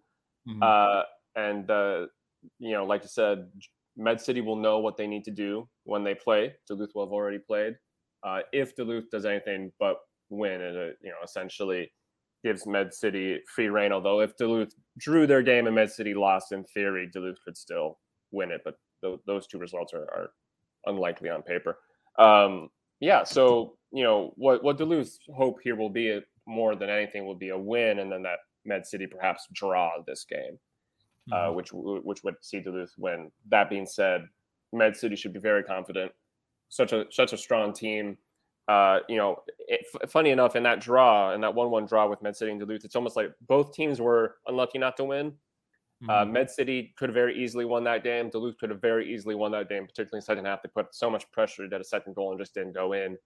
[0.47, 0.63] Mm-hmm.
[0.63, 1.03] Uh,
[1.35, 2.07] and, uh,
[2.59, 3.47] you know, like you said,
[3.95, 6.53] Med City will know what they need to do when they play.
[6.67, 7.73] Duluth will have already played.
[8.23, 9.97] Uh, if Duluth does anything but
[10.29, 11.91] win, and it, you know, essentially
[12.43, 13.91] gives Med City free rein.
[13.91, 17.99] Although if Duluth drew their game and Med City lost, in theory, Duluth could still
[18.31, 18.61] win it.
[18.63, 20.31] But th- those two results are, are,
[20.85, 21.79] unlikely on paper.
[22.17, 22.69] Um,
[22.99, 27.35] yeah, so you know what what Duluth's hope here will be more than anything will
[27.35, 30.57] be a win, and then that Med City perhaps draw this game,
[31.31, 31.49] uh, mm-hmm.
[31.49, 33.31] uh, which which would see Duluth win.
[33.49, 34.27] That being said,
[34.73, 36.11] Med City should be very confident.
[36.69, 38.17] Such a such a strong team.
[38.67, 42.35] Uh, you know, it, funny enough, in that draw, in that one-one draw with Med
[42.35, 45.33] City and Duluth, it's almost like both teams were unlucky not to win.
[46.03, 46.29] Uh, mm-hmm.
[46.29, 48.29] Uh, Med City could have very easily won that game.
[48.29, 50.61] Duluth could have very easily won that game, particularly in the second half.
[50.61, 53.17] They put so much pressure to get a second goal and just didn't go in.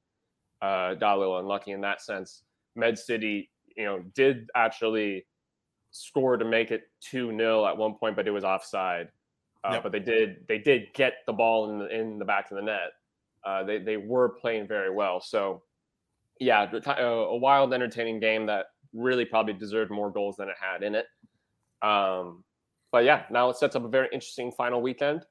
[0.61, 2.43] Uh, a little unlucky in that sense.
[2.75, 5.25] Med City, you know, did actually
[5.91, 9.09] score to make it 2 0 at one point, but it was offside.
[9.63, 9.83] Uh, yep.
[9.83, 12.63] But they did they did get the ball in the in the back of the
[12.63, 12.91] net.
[13.45, 15.19] Uh, they they were playing very well.
[15.19, 15.63] So
[16.39, 20.95] yeah, a wild, entertaining game that really probably deserved more goals than it had in
[20.95, 21.05] it.
[21.83, 22.43] Um,
[22.91, 25.25] but yeah, now it sets up a very interesting final weekend.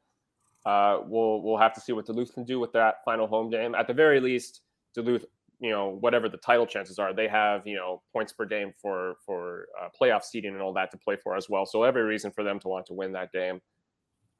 [0.66, 3.74] Uh, we'll we'll have to see what Duluth can do with that final home game.
[3.74, 4.60] At the very least,
[4.94, 5.24] Duluth
[5.60, 9.14] you know whatever the title chances are they have you know points per game for
[9.24, 12.32] for uh, playoff seeding and all that to play for as well so every reason
[12.32, 13.60] for them to want to win that game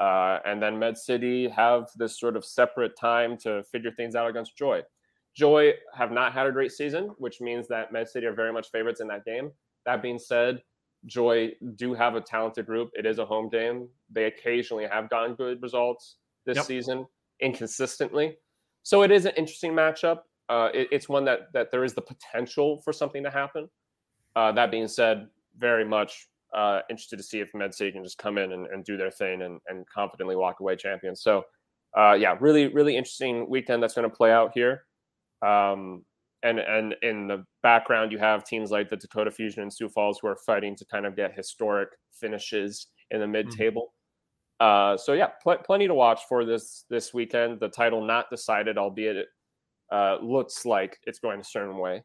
[0.00, 4.28] uh, and then med city have this sort of separate time to figure things out
[4.28, 4.80] against joy
[5.36, 8.70] joy have not had a great season which means that med city are very much
[8.70, 9.50] favorites in that game
[9.84, 10.62] that being said
[11.06, 15.34] joy do have a talented group it is a home game they occasionally have gotten
[15.34, 16.66] good results this yep.
[16.66, 17.06] season
[17.40, 18.36] inconsistently
[18.82, 20.20] so it is an interesting matchup
[20.50, 23.68] uh, it, it's one that that there is the potential for something to happen.
[24.34, 28.18] Uh, that being said, very much uh, interested to see if Med City can just
[28.18, 31.22] come in and, and do their thing and, and confidently walk away champions.
[31.22, 31.44] So,
[31.96, 34.84] uh, yeah, really, really interesting weekend that's going to play out here.
[35.40, 36.04] Um,
[36.42, 40.18] and and in the background, you have teams like the Dakota Fusion and Sioux Falls
[40.20, 43.32] who are fighting to kind of get historic finishes in the mm-hmm.
[43.32, 43.82] mid-table.
[44.60, 44.94] Mm-hmm.
[44.94, 47.60] Uh, so yeah, pl- plenty to watch for this this weekend.
[47.60, 49.26] The title not decided, albeit it
[49.90, 52.04] uh, looks like it's going a certain way,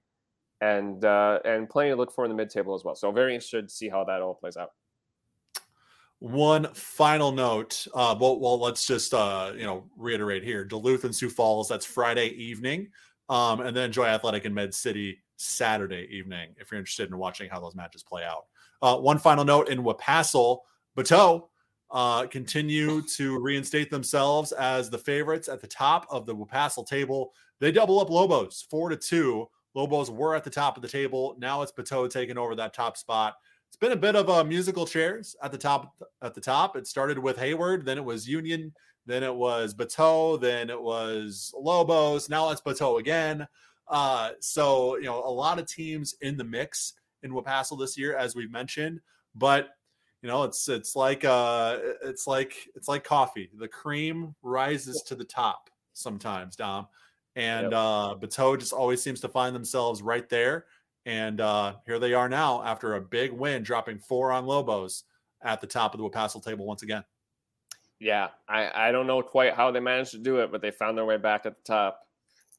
[0.61, 2.95] and uh, and plenty to look for in the mid table as well.
[2.95, 4.69] So very interested to see how that all plays out.
[6.19, 7.87] One final note.
[7.93, 11.67] Uh, well, well, let's just uh, you know reiterate here: Duluth and Sioux Falls.
[11.67, 12.87] That's Friday evening,
[13.29, 16.49] um, and then Joy Athletic in Med City Saturday evening.
[16.57, 18.45] If you're interested in watching how those matches play out.
[18.81, 20.59] Uh, one final note in Wapassel,
[20.95, 21.49] Bateau
[21.91, 27.31] uh, continue to reinstate themselves as the favorites at the top of the Wapassel table.
[27.59, 29.47] They double up Lobos four to two.
[29.73, 31.35] Lobos were at the top of the table.
[31.37, 33.35] Now it's Bateau taking over that top spot.
[33.67, 35.95] It's been a bit of a musical chairs at the top.
[36.21, 38.73] At the top, it started with Hayward, then it was Union,
[39.05, 42.29] then it was Bateau, then it was Lobos.
[42.29, 43.47] Now it's Bateau again.
[43.87, 46.93] Uh, so you know, a lot of teams in the mix
[47.23, 48.99] in Wapassel this year, as we've mentioned.
[49.35, 49.69] But
[50.21, 53.49] you know, it's it's like uh, it's like it's like coffee.
[53.57, 56.87] The cream rises to the top sometimes, Dom.
[57.35, 57.73] And yep.
[57.73, 60.65] uh, Bateau just always seems to find themselves right there.
[61.05, 65.03] And uh, here they are now after a big win, dropping four on Lobos
[65.43, 67.03] at the top of the Wapassel table once again.
[67.99, 70.97] Yeah, I, I don't know quite how they managed to do it, but they found
[70.97, 72.01] their way back at the top.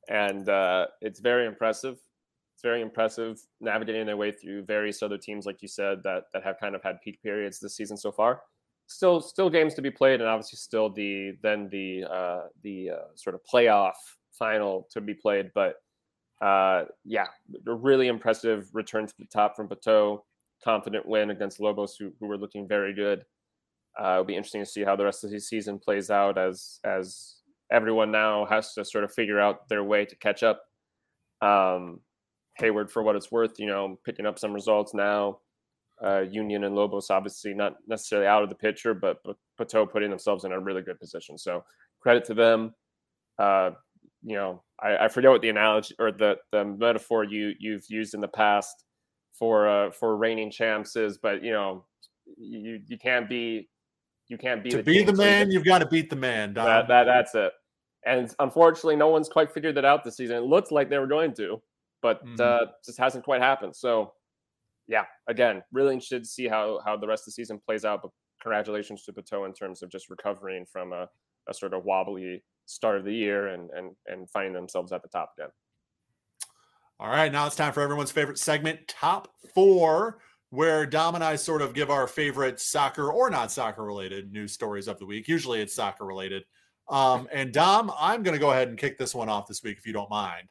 [0.08, 1.98] And uh, it's very impressive
[2.56, 6.42] it's very impressive navigating their way through various other teams, like you said, that that
[6.42, 8.40] have kind of had peak periods this season so far.
[8.86, 13.04] Still, still games to be played, and obviously still the then the uh, the uh,
[13.14, 13.92] sort of playoff
[14.32, 15.50] final to be played.
[15.54, 15.74] But
[16.40, 17.26] uh, yeah,
[17.66, 20.24] a really impressive return to the top from Bateau.
[20.64, 23.26] Confident win against Lobos, who, who were looking very good.
[24.00, 26.80] Uh, it'll be interesting to see how the rest of the season plays out as
[26.84, 27.36] as
[27.72, 30.62] everyone now has to sort of figure out their way to catch up.
[31.42, 32.00] Um,
[32.58, 35.38] Hayward, for what it's worth, you know, picking up some results now.
[36.04, 40.10] Uh, Union and Lobos obviously not necessarily out of the picture, but, but Bateau putting
[40.10, 41.38] themselves in a really good position.
[41.38, 41.64] So
[42.00, 42.74] credit to them.
[43.38, 43.70] Uh,
[44.22, 48.14] you know, I, I, forget what the analogy or the the metaphor you you've used
[48.14, 48.84] in the past
[49.38, 51.84] for uh, for reigning champs is, but you know,
[52.36, 53.68] you you can't be
[54.28, 55.50] you can't be to the be the man.
[55.50, 56.54] You've got to beat the man.
[56.54, 57.52] That, that that's it.
[58.04, 60.36] And unfortunately, no one's quite figured that out this season.
[60.36, 61.60] It looked like they were going to
[62.02, 62.40] but mm-hmm.
[62.40, 63.74] uh, just hasn't quite happened.
[63.74, 64.12] So,
[64.86, 68.02] yeah, again, really interested to see how how the rest of the season plays out.
[68.02, 71.08] But congratulations to Bateau in terms of just recovering from a,
[71.48, 75.08] a sort of wobbly start of the year and and and finding themselves at the
[75.08, 75.50] top again.
[76.98, 80.18] All right, now it's time for everyone's favorite segment, Top Four,
[80.56, 84.52] where Dom and I sort of give our favorite soccer or not soccer related news
[84.52, 85.28] stories of the week.
[85.28, 86.44] Usually it's soccer related.
[86.88, 89.76] Um, and Dom, I'm going to go ahead and kick this one off this week,
[89.76, 90.48] if you don't mind.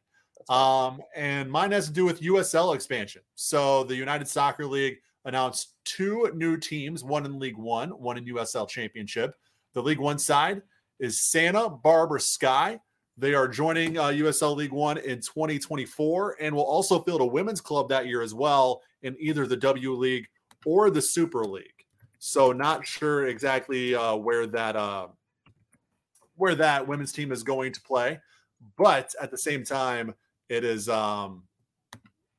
[0.47, 3.23] Um, and mine has to do with USL expansion.
[3.33, 8.25] So the United Soccer League announced two new teams, one in League One, one in
[8.25, 9.33] USL Championship.
[9.73, 10.61] The League One side
[10.99, 12.79] is Santa Barbara Sky.
[13.17, 17.61] They are joining uh, USL League One in 2024 and will also field a women's
[17.61, 20.27] club that year as well in either the W League
[20.65, 21.85] or the Super League.
[22.19, 25.07] So not sure exactly uh, where that uh,
[26.35, 28.19] where that women's team is going to play,
[28.77, 30.13] but at the same time,
[30.49, 31.43] it is um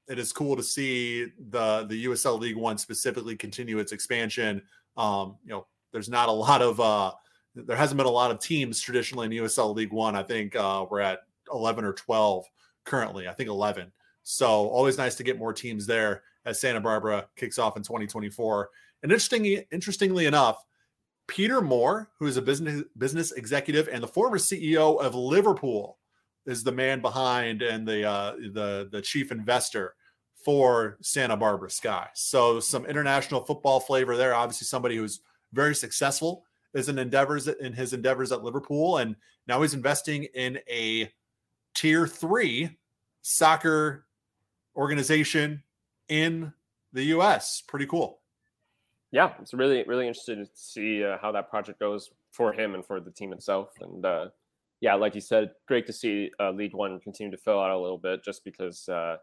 [0.09, 4.63] it is cool to see the the USL League One specifically continue its expansion.
[4.97, 7.13] Um, you know, there's not a lot of uh
[7.57, 10.15] there hasn't been a lot of teams traditionally in USL League One.
[10.15, 11.21] I think uh, we're at
[11.53, 12.45] 11 or 12
[12.85, 13.29] currently.
[13.29, 13.91] I think 11.
[14.23, 18.69] So always nice to get more teams there as Santa Barbara kicks off in 2024.
[19.03, 20.63] And interestingly, interestingly enough,
[21.29, 25.99] Peter Moore, who is a business business executive and the former CEO of Liverpool,
[26.47, 29.95] is the man behind and the uh, the the chief investor
[30.45, 32.09] for Santa Barbara Sky.
[32.15, 34.35] So some international football flavor there.
[34.35, 35.21] Obviously, somebody who's
[35.53, 36.45] very successful
[36.77, 39.17] is in endeavors in his endeavors at Liverpool, and
[39.49, 41.11] now he's investing in a
[41.75, 42.77] tier three
[43.23, 44.07] soccer
[44.77, 45.63] organization
[46.09, 46.53] in
[46.93, 47.63] the U.S.
[47.67, 48.21] Pretty cool.
[49.11, 52.85] Yeah, it's really really interested to see uh, how that project goes for him and
[52.85, 54.27] for the team itself, and uh,
[54.81, 57.79] yeah, like you said, great to see uh, League One continue to fill out a
[57.79, 59.17] little bit, just because uh,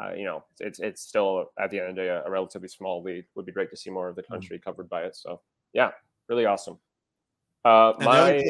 [0.00, 2.68] uh, you know it's it's still at the end of the day a, a relatively
[2.68, 3.24] small league.
[3.34, 4.28] Would be great to see more of the mm.
[4.28, 4.70] country mm-hmm.
[4.70, 5.16] covered by it.
[5.16, 5.40] So
[5.72, 5.90] yeah,
[6.28, 6.78] really awesome.
[7.64, 8.42] Uh, my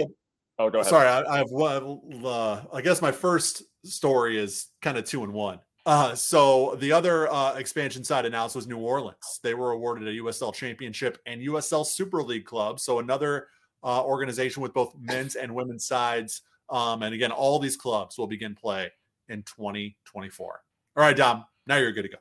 [0.58, 0.90] oh, go ahead.
[0.90, 2.22] Sorry, I, I have one.
[2.24, 5.60] Uh, I guess my first story is kind of two and one.
[5.86, 9.40] Uh, so the other uh, expansion side announced was New Orleans.
[9.42, 12.78] They were awarded a USL Championship and USL Super League club.
[12.78, 13.48] So another
[13.82, 18.28] uh, organization with both men's and women's sides um, and again, all these clubs will
[18.28, 18.90] begin play
[19.28, 20.62] in 2024.
[20.96, 22.18] All right, Dom, now you're good to go.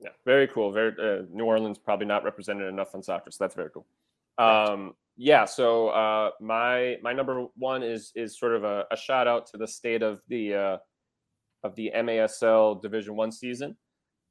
[0.00, 0.72] Yeah, very cool.
[0.72, 3.86] Very uh, New Orleans probably not represented enough on soccer, so that's very cool.
[4.38, 9.28] Um, yeah, so uh, my my number one is is sort of a, a shout
[9.28, 10.76] out to the state of the uh,
[11.62, 13.76] of the MASL Division One season.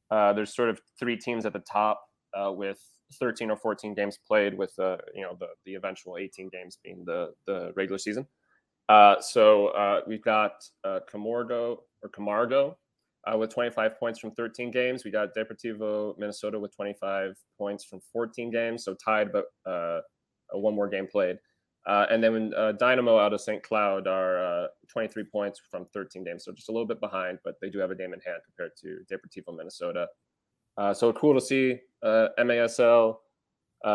[0.09, 2.01] Uh, there's sort of three teams at the top
[2.35, 2.79] uh, with
[3.19, 7.03] 13 or 14 games played, with uh, you know the the eventual 18 games being
[7.05, 8.25] the the regular season.
[8.89, 10.53] Uh, so we've got
[11.07, 12.79] Camargo or Camargo
[13.35, 15.05] with 25 points from 13 games.
[15.05, 19.45] We got Deportivo Minnesota with 25 points from 14 games, so tied, but
[20.53, 21.37] one more game played.
[21.87, 23.63] Uh, and then uh, Dynamo out of St.
[23.63, 27.55] Cloud are uh, 23 points from 13 games, so just a little bit behind, but
[27.61, 30.07] they do have a game in hand compared to Deportivo Minnesota.
[30.77, 33.15] Uh, so cool to see MASL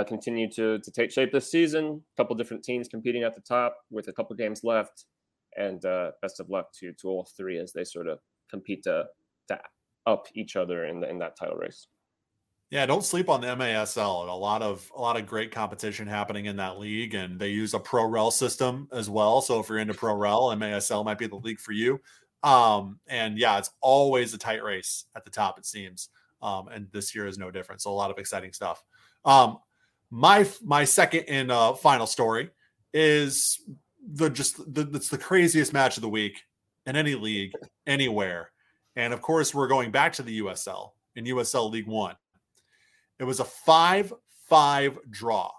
[0.09, 2.03] continue to, to take shape this season.
[2.17, 5.05] A couple different teams competing at the top with a couple games left,
[5.57, 5.83] and
[6.21, 8.19] best of luck to to all three as they sort of
[8.51, 9.05] compete to
[9.49, 9.59] to
[10.07, 11.87] up each other in the, in that title race.
[12.75, 14.29] Yeah, don't sleep on the MASL.
[14.29, 17.73] A lot of a lot of great competition happening in that league, and they use
[17.73, 19.41] a pro rel system as well.
[19.41, 22.01] So if you're into pro rel, MASL might be the league for you.
[22.43, 26.09] Um, and yeah, it's always a tight race at the top, it seems.
[26.43, 27.81] Um, and this year is no different.
[27.81, 28.83] So a lot of exciting stuff.
[29.25, 29.59] Um,
[30.11, 32.51] my my second and uh, final story
[32.93, 33.61] is
[34.05, 36.43] the just the, it's the craziest match of the week
[36.87, 37.53] in any league
[37.87, 38.51] anywhere.
[38.97, 42.17] And of course, we're going back to the USL in USL League One.
[43.25, 44.13] It was a 5
[44.51, 45.51] 5 draw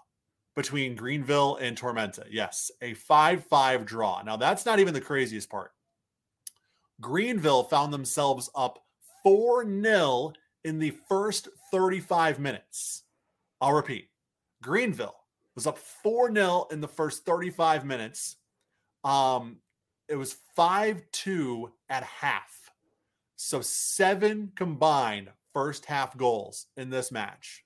[0.54, 2.24] between Greenville and Tormenta.
[2.30, 4.22] Yes, a 5 5 draw.
[4.22, 5.72] Now, that's not even the craziest part.
[7.00, 8.84] Greenville found themselves up
[9.24, 10.32] 4 0
[10.62, 13.02] in the first 35 minutes.
[13.60, 14.10] I'll repeat
[14.62, 15.16] Greenville
[15.56, 18.36] was up 4 0 in the first 35 minutes.
[19.02, 19.56] Um,
[20.08, 22.70] it was 5 2 at half.
[23.34, 27.64] So seven combined first half goals in this match.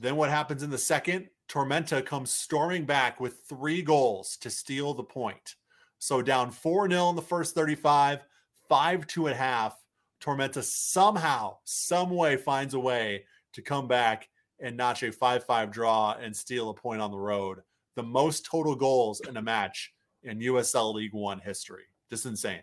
[0.00, 1.28] Then what happens in the second?
[1.48, 5.54] Tormenta comes storming back with three goals to steal the point.
[6.00, 8.24] So down 4 0 in the first 35,
[8.68, 9.76] 5 2 at half.
[10.20, 14.28] Tormenta somehow, some way finds a way to come back
[14.58, 17.60] and notch a 5 5 draw and steal a point on the road.
[17.94, 19.94] The most total goals in a match
[20.24, 21.84] in USL League One history.
[22.10, 22.62] Just insane.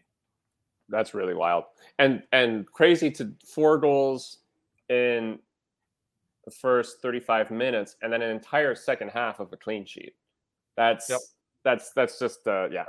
[0.92, 1.64] That's really wild.
[1.98, 4.40] And and crazy to four goals
[4.90, 5.40] in
[6.46, 10.14] the first 35 minutes and then an entire second half of a clean sheet.
[10.76, 11.20] That's yep.
[11.64, 12.86] that's that's just uh yeah.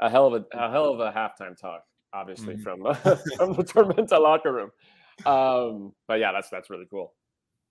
[0.00, 2.62] A hell of a, a hell of a halftime talk, obviously, mm-hmm.
[2.62, 2.94] from uh,
[3.36, 4.70] from the Tormenta locker room.
[5.24, 7.14] Um, but yeah, that's that's really cool.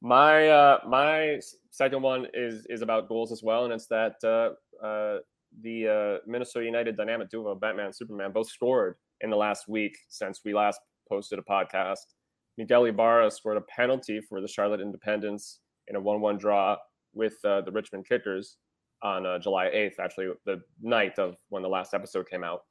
[0.01, 1.39] My uh, my
[1.71, 5.19] second one is is about goals as well, and it's that uh, uh,
[5.61, 9.97] the uh, Minnesota United dynamic duo, Batman and Superman, both scored in the last week
[10.09, 10.79] since we last
[11.09, 12.05] posted a podcast.
[12.57, 16.77] Miguel Ibarra scored a penalty for the Charlotte Independence in a 1 1 draw
[17.13, 18.57] with uh, the Richmond Kickers
[19.01, 22.61] on uh, July 8th, actually, the night of when the last episode came out.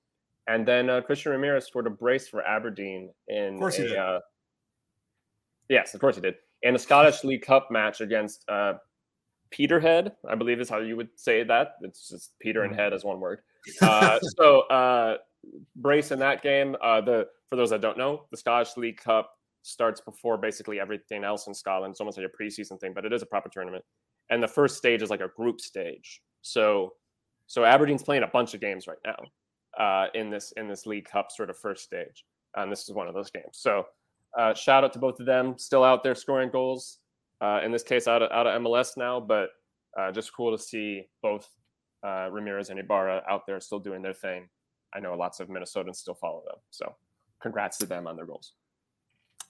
[0.49, 3.55] And then uh, Christian Ramirez scored a brace for Aberdeen in.
[3.55, 3.99] Of course he a, did.
[3.99, 4.21] Uh,
[5.69, 6.35] yes, of course he did.
[6.63, 8.75] In a Scottish League Cup match against uh,
[9.51, 11.75] Peterhead, I believe is how you would say that.
[11.83, 12.81] It's just Peter and mm-hmm.
[12.81, 13.41] head as one word.
[13.81, 15.19] Uh, so uh,
[15.77, 16.77] brace in that game.
[16.83, 19.31] Uh, the for those that don't know, the Scottish League Cup
[19.63, 21.93] starts before basically everything else in Scotland.
[21.93, 23.85] It's almost like a preseason thing, but it is a proper tournament.
[24.31, 26.21] And the first stage is like a group stage.
[26.43, 26.95] So
[27.47, 31.05] so Aberdeen's playing a bunch of games right now uh, in this in this League
[31.05, 32.25] Cup sort of first stage,
[32.57, 33.53] and this is one of those games.
[33.53, 33.85] So
[34.39, 36.99] uh, shout out to both of them, still out there scoring goals
[37.43, 39.51] uh, in this case out of, out of MLS now, but
[39.99, 41.49] uh, just cool to see both
[42.03, 44.49] uh, Ramirez and Ibarra out there still doing their thing.
[44.95, 46.57] I know lots of Minnesotans still follow them.
[46.71, 46.95] So
[47.41, 48.53] congrats to them on their goals.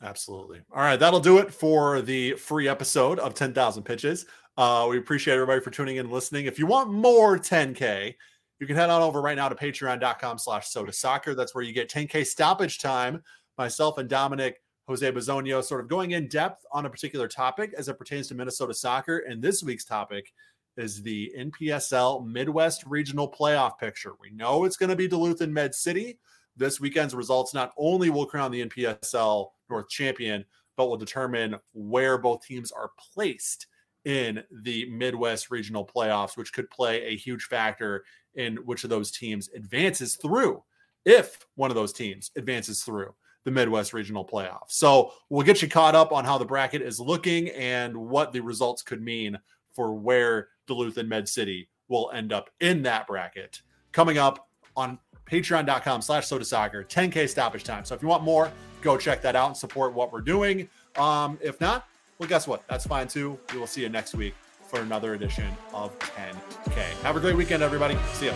[0.03, 0.61] Absolutely.
[0.73, 0.99] All right.
[0.99, 4.27] That'll do it for the free episode of 10,000 Pitches.
[4.57, 6.47] Uh, we appreciate everybody for tuning in and listening.
[6.47, 8.15] If you want more 10K,
[8.59, 11.35] you can head on over right now to patreon.com slash Sota Soccer.
[11.35, 13.23] That's where you get 10K stoppage time.
[13.59, 17.89] Myself and Dominic Jose Bazonio sort of going in depth on a particular topic as
[17.89, 19.19] it pertains to Minnesota soccer.
[19.19, 20.33] And this week's topic
[20.77, 24.13] is the NPSL Midwest Regional Playoff picture.
[24.21, 26.19] We know it's going to be Duluth and Med City.
[26.57, 30.45] This weekend's results not only will crown the NPSL North champion,
[30.77, 33.67] but will determine where both teams are placed
[34.05, 38.05] in the Midwest Regional Playoffs, which could play a huge factor
[38.35, 40.63] in which of those teams advances through,
[41.05, 44.71] if one of those teams advances through the Midwest Regional Playoffs.
[44.71, 48.41] So we'll get you caught up on how the bracket is looking and what the
[48.41, 49.39] results could mean
[49.75, 53.63] for where Duluth and Med City will end up in that bracket.
[53.93, 54.99] Coming up on
[55.31, 57.85] patreon.com slash Sota Soccer, 10K stoppage time.
[57.85, 60.69] So if you want more, go check that out and support what we're doing.
[60.97, 61.87] Um, if not,
[62.19, 62.67] well, guess what?
[62.69, 63.39] That's fine too.
[63.53, 64.35] We will see you next week
[64.69, 66.77] for another edition of 10K.
[67.03, 67.97] Have a great weekend, everybody.
[68.15, 68.33] See you.